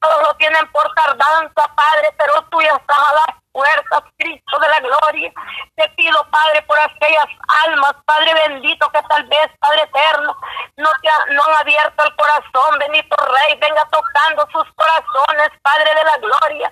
todos 0.00 0.22
lo 0.22 0.34
tienen 0.36 0.66
por 0.68 0.88
tardanza, 0.94 1.74
Padre, 1.74 2.14
pero 2.16 2.42
tú 2.50 2.60
ya 2.62 2.76
estás 2.76 2.98
a 2.98 3.14
las 3.14 3.36
puertas, 3.52 4.02
Cristo 4.16 4.58
de 4.60 4.68
la 4.68 4.80
gloria. 4.80 5.32
Te 5.74 5.88
pido, 5.96 6.24
Padre, 6.30 6.62
por 6.62 6.78
aquellas 6.78 7.26
almas, 7.64 7.94
Padre 8.04 8.32
bendito, 8.48 8.88
que 8.90 9.02
tal 9.08 9.24
vez, 9.24 9.48
Padre 9.58 9.82
eterno, 9.82 10.36
no 10.76 10.90
te 11.02 11.08
que 11.08 11.34
no 11.34 11.42
han 11.42 11.56
abierto 11.60 12.04
el 12.04 12.16
corazón, 12.16 12.78
bendito 12.78 13.16
Rey, 13.16 13.58
venga 13.58 13.84
tocando 13.90 14.46
sus 14.52 14.72
corazones, 14.74 15.50
Padre 15.62 15.94
de 15.94 16.04
la 16.04 16.18
gloria. 16.18 16.70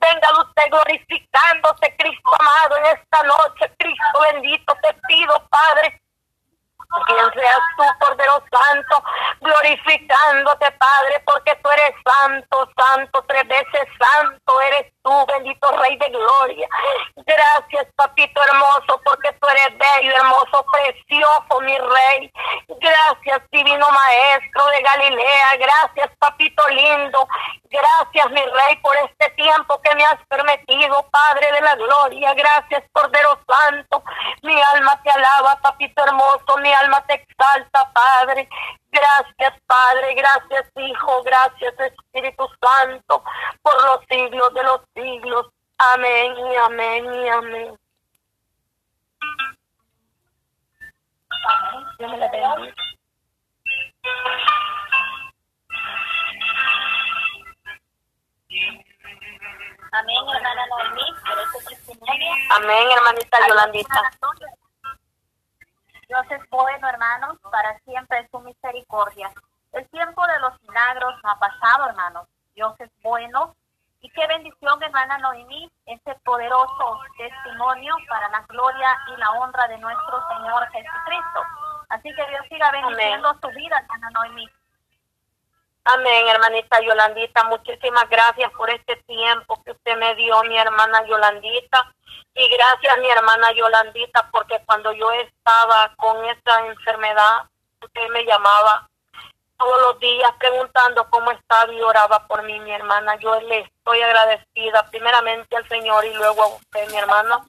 Venga 0.00 0.40
usted 0.40 0.70
glorificándose, 0.70 1.96
Cristo 1.98 2.30
amado, 2.40 2.76
en 2.78 2.86
esta 2.86 3.22
noche, 3.24 3.72
Cristo 3.78 4.20
bendito, 4.32 4.74
te 4.82 4.94
pido, 5.06 5.46
Padre, 5.48 6.01
quien 7.06 7.32
seas 7.32 7.60
tú, 7.76 7.84
Cordero 7.98 8.42
Santo, 8.50 9.02
glorificándote, 9.40 10.70
Padre, 10.72 11.22
porque 11.26 11.54
tú 11.62 11.70
eres 11.70 11.94
santo, 12.04 12.68
santo, 12.76 13.24
tres 13.26 13.46
veces 13.48 13.88
santo 13.98 14.60
eres 14.60 14.92
tú, 15.02 15.26
bendito 15.26 15.68
Rey 15.78 15.96
de 15.96 16.08
Gloria. 16.10 16.68
Gracias, 17.16 17.86
papito 17.96 18.40
hermoso, 18.42 19.00
porque 19.04 19.32
tú 19.40 19.48
eres 19.48 19.78
bello, 19.78 20.16
hermoso, 20.16 20.64
precioso, 20.72 21.60
mi 21.62 21.78
Rey. 21.78 22.32
Gracias, 22.68 23.42
divino 23.50 23.86
Maestro 23.88 24.66
de 24.66 24.82
Galilea. 24.82 25.56
Gracias, 25.58 26.10
papito 26.18 26.62
lindo. 26.68 27.26
Gracias, 27.70 28.30
mi 28.30 28.42
Rey, 28.42 28.76
por 28.82 28.94
este 28.96 29.30
tiempo 29.30 29.80
que 29.82 29.94
me 29.94 30.04
has 30.04 30.18
permitido, 30.28 31.02
Padre 31.10 31.52
de 31.52 31.60
la 31.62 31.74
Gloria. 31.76 32.34
Gracias, 32.34 32.82
Cordero 32.92 33.38
Santo. 33.48 34.02
Mi 34.42 34.60
alma 34.60 35.00
te 35.02 35.10
alaba, 35.10 35.58
papito 35.62 36.02
hermoso. 36.04 36.58
Mi 36.58 36.72
alma 36.72 36.81
te 37.06 37.14
exalta, 37.14 37.92
Padre. 37.92 38.48
Gracias, 38.90 39.60
Padre, 39.66 40.14
gracias, 40.14 40.70
Hijo, 40.76 41.22
gracias, 41.22 41.74
Espíritu 41.78 42.46
Santo, 42.60 43.24
por 43.62 43.74
los 43.84 44.00
siglos 44.08 44.54
de 44.54 44.62
los 44.62 44.80
siglos. 44.94 45.46
Amén 45.78 46.34
y 46.38 46.56
amén 46.56 47.14
y 47.14 47.28
amén. 47.28 47.78
Amén, 59.94 60.24
hermana 60.34 60.66
Noemí, 60.66 61.14
por 61.26 61.38
este 61.38 61.74
testimonio. 61.74 62.32
Amén, 62.50 62.90
hermanita 62.90 63.48
Yolandita. 63.48 64.10
Es 66.32 66.48
bueno, 66.48 66.88
hermanos, 66.88 67.36
para 67.50 67.78
siempre 67.80 68.20
es 68.20 68.30
su 68.30 68.40
misericordia. 68.40 69.30
El 69.72 69.86
tiempo 69.90 70.26
de 70.26 70.38
los 70.40 70.62
milagros 70.62 71.14
no 71.22 71.30
ha 71.30 71.38
pasado, 71.38 71.88
hermanos. 71.90 72.26
Dios 72.54 72.74
es 72.80 72.90
bueno. 73.02 73.54
Y 74.00 74.08
qué 74.10 74.26
bendición, 74.26 74.82
hermana 74.82 75.18
Noemí, 75.18 75.70
ese 75.84 76.14
poderoso 76.24 77.00
testimonio 77.18 77.94
para 78.08 78.30
la 78.30 78.40
gloria 78.48 78.98
y 79.14 79.20
la 79.20 79.30
honra 79.32 79.68
de 79.68 79.76
nuestro 79.76 80.26
Señor 80.28 80.66
Jesucristo. 80.70 81.40
Así 81.90 82.08
que 82.14 82.26
Dios 82.26 82.46
siga 82.48 82.70
bendiciendo 82.72 83.36
su 83.42 83.48
vida, 83.48 83.78
hermana 83.78 84.10
Noemí. 84.10 84.48
Amén, 85.84 86.28
hermanita 86.28 86.80
Yolandita. 86.80 87.44
Muchísimas 87.44 88.08
gracias 88.08 88.52
por 88.52 88.70
este 88.70 88.96
tiempo 88.96 89.60
que 89.64 89.72
usted 89.72 89.96
me 89.96 90.14
dio, 90.14 90.40
mi 90.44 90.56
hermana 90.56 91.04
Yolandita. 91.06 91.92
Y 92.34 92.48
gracias, 92.48 92.98
mi 92.98 93.10
hermana 93.10 93.50
Yolandita, 93.52 94.28
porque 94.30 94.62
cuando 94.64 94.92
yo 94.92 95.10
estaba 95.12 95.92
con 95.96 96.24
esta 96.26 96.66
enfermedad, 96.66 97.48
usted 97.82 98.08
me 98.10 98.24
llamaba 98.24 98.88
todos 99.58 99.80
los 99.82 99.98
días 99.98 100.30
preguntando 100.38 101.08
cómo 101.10 101.32
estaba 101.32 101.72
y 101.72 101.82
oraba 101.82 102.26
por 102.28 102.44
mí, 102.44 102.58
mi 102.60 102.72
hermana. 102.72 103.16
Yo 103.16 103.40
le 103.40 103.60
estoy 103.60 104.02
agradecida 104.02 104.88
primeramente 104.88 105.56
al 105.56 105.68
Señor 105.68 106.04
y 106.04 106.14
luego 106.14 106.42
a 106.42 106.46
usted, 106.46 106.88
mi 106.90 106.96
hermana. 106.96 107.44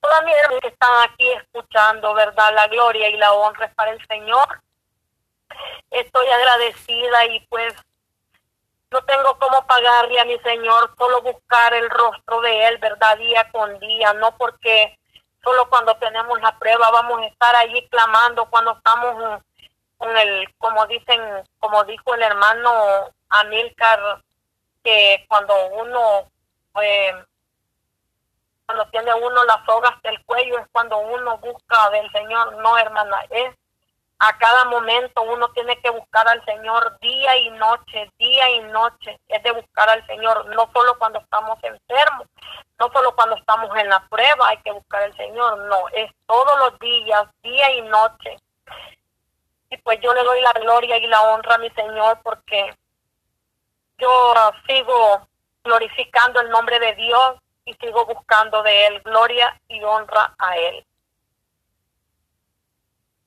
Todas 0.00 0.24
mis 0.24 0.34
hermanas 0.34 0.60
que 0.60 0.68
están 0.68 1.08
aquí 1.08 1.30
escuchando, 1.30 2.12
¿verdad? 2.12 2.54
La 2.54 2.66
gloria 2.68 3.08
y 3.08 3.16
la 3.16 3.32
honra 3.32 3.66
es 3.66 3.74
para 3.74 3.92
el 3.92 4.06
Señor. 4.06 4.60
Estoy 5.90 6.26
agradecida 6.26 7.26
y 7.26 7.40
pues 7.46 7.74
no 8.90 9.02
tengo 9.04 9.38
cómo 9.38 9.66
pagarle 9.66 10.20
a 10.20 10.24
mi 10.24 10.38
Señor, 10.40 10.94
solo 10.98 11.22
buscar 11.22 11.72
el 11.74 11.88
rostro 11.90 12.40
de 12.42 12.68
Él, 12.68 12.78
¿verdad? 12.78 13.16
Día 13.18 13.50
con 13.50 13.78
día, 13.80 14.12
no 14.14 14.36
porque 14.36 14.98
solo 15.42 15.68
cuando 15.68 15.96
tenemos 15.96 16.40
la 16.40 16.58
prueba 16.58 16.90
vamos 16.90 17.20
a 17.20 17.26
estar 17.26 17.56
allí 17.56 17.88
clamando, 17.88 18.46
cuando 18.46 18.72
estamos 18.72 19.42
con 19.96 20.16
el, 20.16 20.52
como 20.58 20.86
dicen, 20.86 21.20
como 21.58 21.84
dijo 21.84 22.14
el 22.14 22.22
hermano 22.22 22.70
Amilcar, 23.30 24.22
que 24.84 25.24
cuando 25.28 25.54
uno, 25.68 26.28
eh, 26.82 27.24
cuando 28.66 28.86
tiene 28.90 29.14
uno 29.14 29.44
las 29.44 29.64
sogas 29.64 30.00
del 30.02 30.22
cuello 30.24 30.58
es 30.58 30.66
cuando 30.70 30.98
uno 30.98 31.38
busca 31.38 31.90
del 31.90 32.10
Señor, 32.12 32.56
no 32.56 32.76
hermana, 32.76 33.24
es 33.30 33.54
a 34.24 34.38
cada 34.38 34.66
momento 34.66 35.20
uno 35.22 35.48
tiene 35.50 35.76
que 35.80 35.90
buscar 35.90 36.28
al 36.28 36.44
Señor 36.44 36.96
día 37.00 37.36
y 37.38 37.50
noche, 37.50 38.08
día 38.20 38.50
y 38.50 38.60
noche. 38.60 39.18
Es 39.26 39.42
de 39.42 39.50
buscar 39.50 39.88
al 39.90 40.06
Señor, 40.06 40.46
no 40.54 40.70
solo 40.72 40.96
cuando 40.96 41.18
estamos 41.18 41.58
enfermos, 41.64 42.28
no 42.78 42.88
solo 42.92 43.16
cuando 43.16 43.34
estamos 43.34 43.76
en 43.76 43.88
la 43.88 44.06
prueba 44.06 44.48
hay 44.48 44.58
que 44.58 44.70
buscar 44.70 45.02
al 45.02 45.16
Señor, 45.16 45.58
no, 45.66 45.88
es 45.88 46.08
todos 46.24 46.56
los 46.60 46.78
días, 46.78 47.24
día 47.42 47.72
y 47.72 47.82
noche. 47.82 48.36
Y 49.70 49.76
pues 49.78 49.98
yo 50.00 50.14
le 50.14 50.22
doy 50.22 50.40
la 50.40 50.52
gloria 50.52 50.98
y 50.98 51.06
la 51.08 51.20
honra 51.22 51.56
a 51.56 51.58
mi 51.58 51.70
Señor 51.70 52.20
porque 52.22 52.72
yo 53.98 54.34
sigo 54.68 55.26
glorificando 55.64 56.40
el 56.42 56.50
nombre 56.50 56.78
de 56.78 56.94
Dios 56.94 57.40
y 57.64 57.74
sigo 57.74 58.06
buscando 58.06 58.62
de 58.62 58.86
Él 58.86 59.02
gloria 59.02 59.60
y 59.66 59.82
honra 59.82 60.32
a 60.38 60.56
Él. 60.58 60.86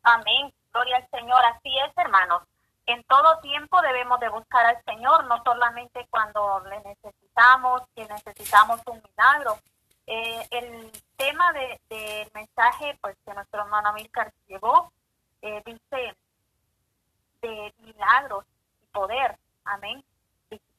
Amén. 0.04 0.54
Gloria 0.76 0.98
al 0.98 1.08
Señor. 1.10 1.40
Así 1.46 1.80
es, 1.80 1.98
hermanos. 1.98 2.44
En 2.86 3.02
todo 3.06 3.40
tiempo 3.40 3.82
debemos 3.82 4.20
de 4.20 4.28
buscar 4.28 4.66
al 4.66 4.84
Señor, 4.84 5.24
no 5.26 5.42
solamente 5.42 6.06
cuando 6.10 6.62
le 6.70 6.82
necesitamos, 6.82 7.84
que 7.96 8.06
necesitamos 8.06 8.82
un 8.88 9.02
milagro. 9.02 9.58
Eh, 10.06 10.46
el 10.52 10.92
tema 11.16 11.54
del 11.54 11.80
de, 11.88 12.30
mensaje 12.34 12.98
pues 13.00 13.16
que 13.26 13.34
nuestro 13.34 13.62
hermano 13.62 13.94
Milcar 13.94 14.32
llevó 14.48 14.92
eh, 15.42 15.64
dice 15.66 16.16
de 17.42 17.74
milagros 17.80 18.44
y 18.84 18.86
poder. 18.88 19.38
Amén. 19.64 20.04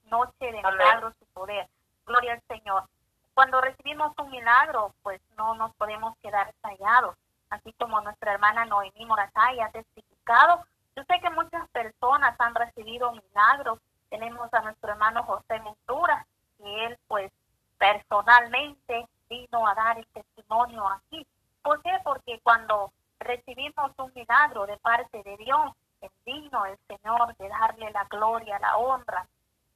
Noche 0.05 0.53
de 0.53 0.63
milagros 0.63 1.15
y 1.23 1.25
poder. 1.33 1.67
Gloria 2.05 2.35
al 2.35 2.43
Señor. 2.49 2.85
Cuando 3.33 3.63
recibimos 3.63 4.13
un 4.19 4.31
milagro, 4.31 4.95
pues 5.03 5.23
no 5.39 5.55
nos 5.55 5.75
podemos 5.77 6.17
quedar 6.19 6.53
callados 6.61 7.17
así 7.51 7.73
como 7.75 8.01
nuestra 8.01 8.33
hermana 8.33 8.65
Noemí 8.65 9.05
Moratay 9.07 9.61
ha 9.61 9.71
testificado. 9.71 10.65
Yo 10.95 11.03
sé 11.05 11.21
que 11.21 11.31
muchas 11.31 11.69
personas 11.71 12.35
han 12.39 12.55
recibido 12.55 13.13
milagros. 13.13 13.81
Tenemos 14.09 14.53
a 14.55 14.61
nuestro 14.63 14.91
hermano 14.91 15.23
José 15.25 15.59
Ventura, 15.61 16.27
que 16.59 16.87
él 16.87 16.99
pues 17.09 17.33
personalmente 17.79 19.07
vino 19.29 19.67
a 19.67 19.75
dar 19.75 19.99
el 19.99 20.07
testimonio 20.09 20.89
aquí. 20.89 21.27
¿Por 21.63 21.83
qué? 21.83 21.93
Porque 22.05 22.41
cuando 22.43 22.93
recibimos 23.19 23.93
un 23.99 24.13
milagro 24.15 24.67
de 24.67 24.77
parte 24.79 25.23
de 25.23 25.37
Dios, 25.37 25.73
es 26.01 26.11
digno 26.25 26.65
el 26.67 26.79
Señor 26.87 27.37
de 27.37 27.49
darle 27.49 27.91
la 27.91 28.05
gloria, 28.05 28.59
la 28.59 28.77
honra 28.77 29.27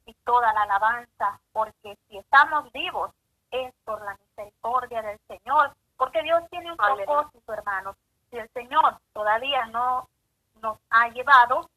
y 0.05 0.13
toda 0.25 0.53
la 0.53 0.63
alabanza, 0.63 1.39
porque 1.51 1.97
si 2.07 2.17
estamos 2.17 2.71
vivos 2.71 3.11
es 3.51 3.73
por 3.83 4.01
la 4.03 4.17
misericordia 4.17 5.01
del 5.01 5.19
Señor 5.27 5.75
porque 6.01 6.23
Dios 6.23 6.41
tiene 6.49 6.71
un 6.71 6.77
propósito, 6.77 7.53
hermanos. 7.53 7.95
Si 8.31 8.35
el 8.35 8.49
Señor 8.53 8.97
todavía 9.13 9.67
no 9.67 10.09
nos 10.59 10.79
ha 10.89 11.09
llevado, 11.09 11.69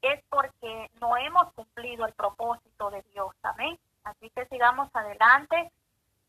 es 0.00 0.22
porque 0.28 0.88
no 1.00 1.16
hemos 1.16 1.52
cumplido 1.54 2.06
el 2.06 2.12
propósito 2.12 2.88
de 2.90 3.02
Dios. 3.12 3.34
Amén. 3.42 3.76
Así 4.04 4.30
que 4.30 4.46
sigamos 4.46 4.94
adelante, 4.94 5.72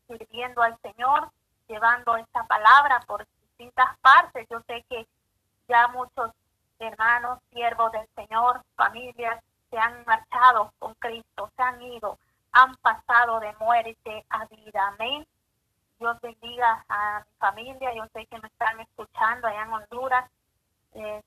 sirviendo 0.08 0.60
al 0.60 0.76
Señor, 0.80 1.30
llevando 1.68 2.16
esta 2.16 2.42
palabra 2.48 2.98
por 3.06 3.24
distintas 3.42 3.96
partes. 4.00 4.48
Yo 4.50 4.60
sé 4.66 4.84
que 4.88 5.06
ya 5.68 5.86
muchos 5.86 6.32
hermanos, 6.80 7.38
siervos 7.52 7.92
del 7.92 8.08
Señor, 8.16 8.64
familias, 8.74 9.40
se 9.70 9.78
han 9.78 10.04
marchado 10.04 10.72
con 10.80 10.94
Cristo, 10.94 11.48
se 11.54 11.62
han 11.62 11.80
ido, 11.80 12.18
han 12.50 12.74
pasado 12.78 13.38
de 13.38 13.52
muerte 13.60 14.26
a 14.30 14.46
vida. 14.46 14.88
Amén. 14.88 15.24
Dios 15.98 16.20
bendiga 16.20 16.84
a 16.88 17.24
mi 17.24 17.36
familia. 17.38 17.94
Yo 17.94 18.04
sé 18.12 18.26
que 18.26 18.38
me 18.38 18.48
están 18.48 18.80
escuchando 18.80 19.48
allá 19.48 19.62
en 19.62 19.72
Honduras. 19.72 20.30
Eh, 20.94 21.22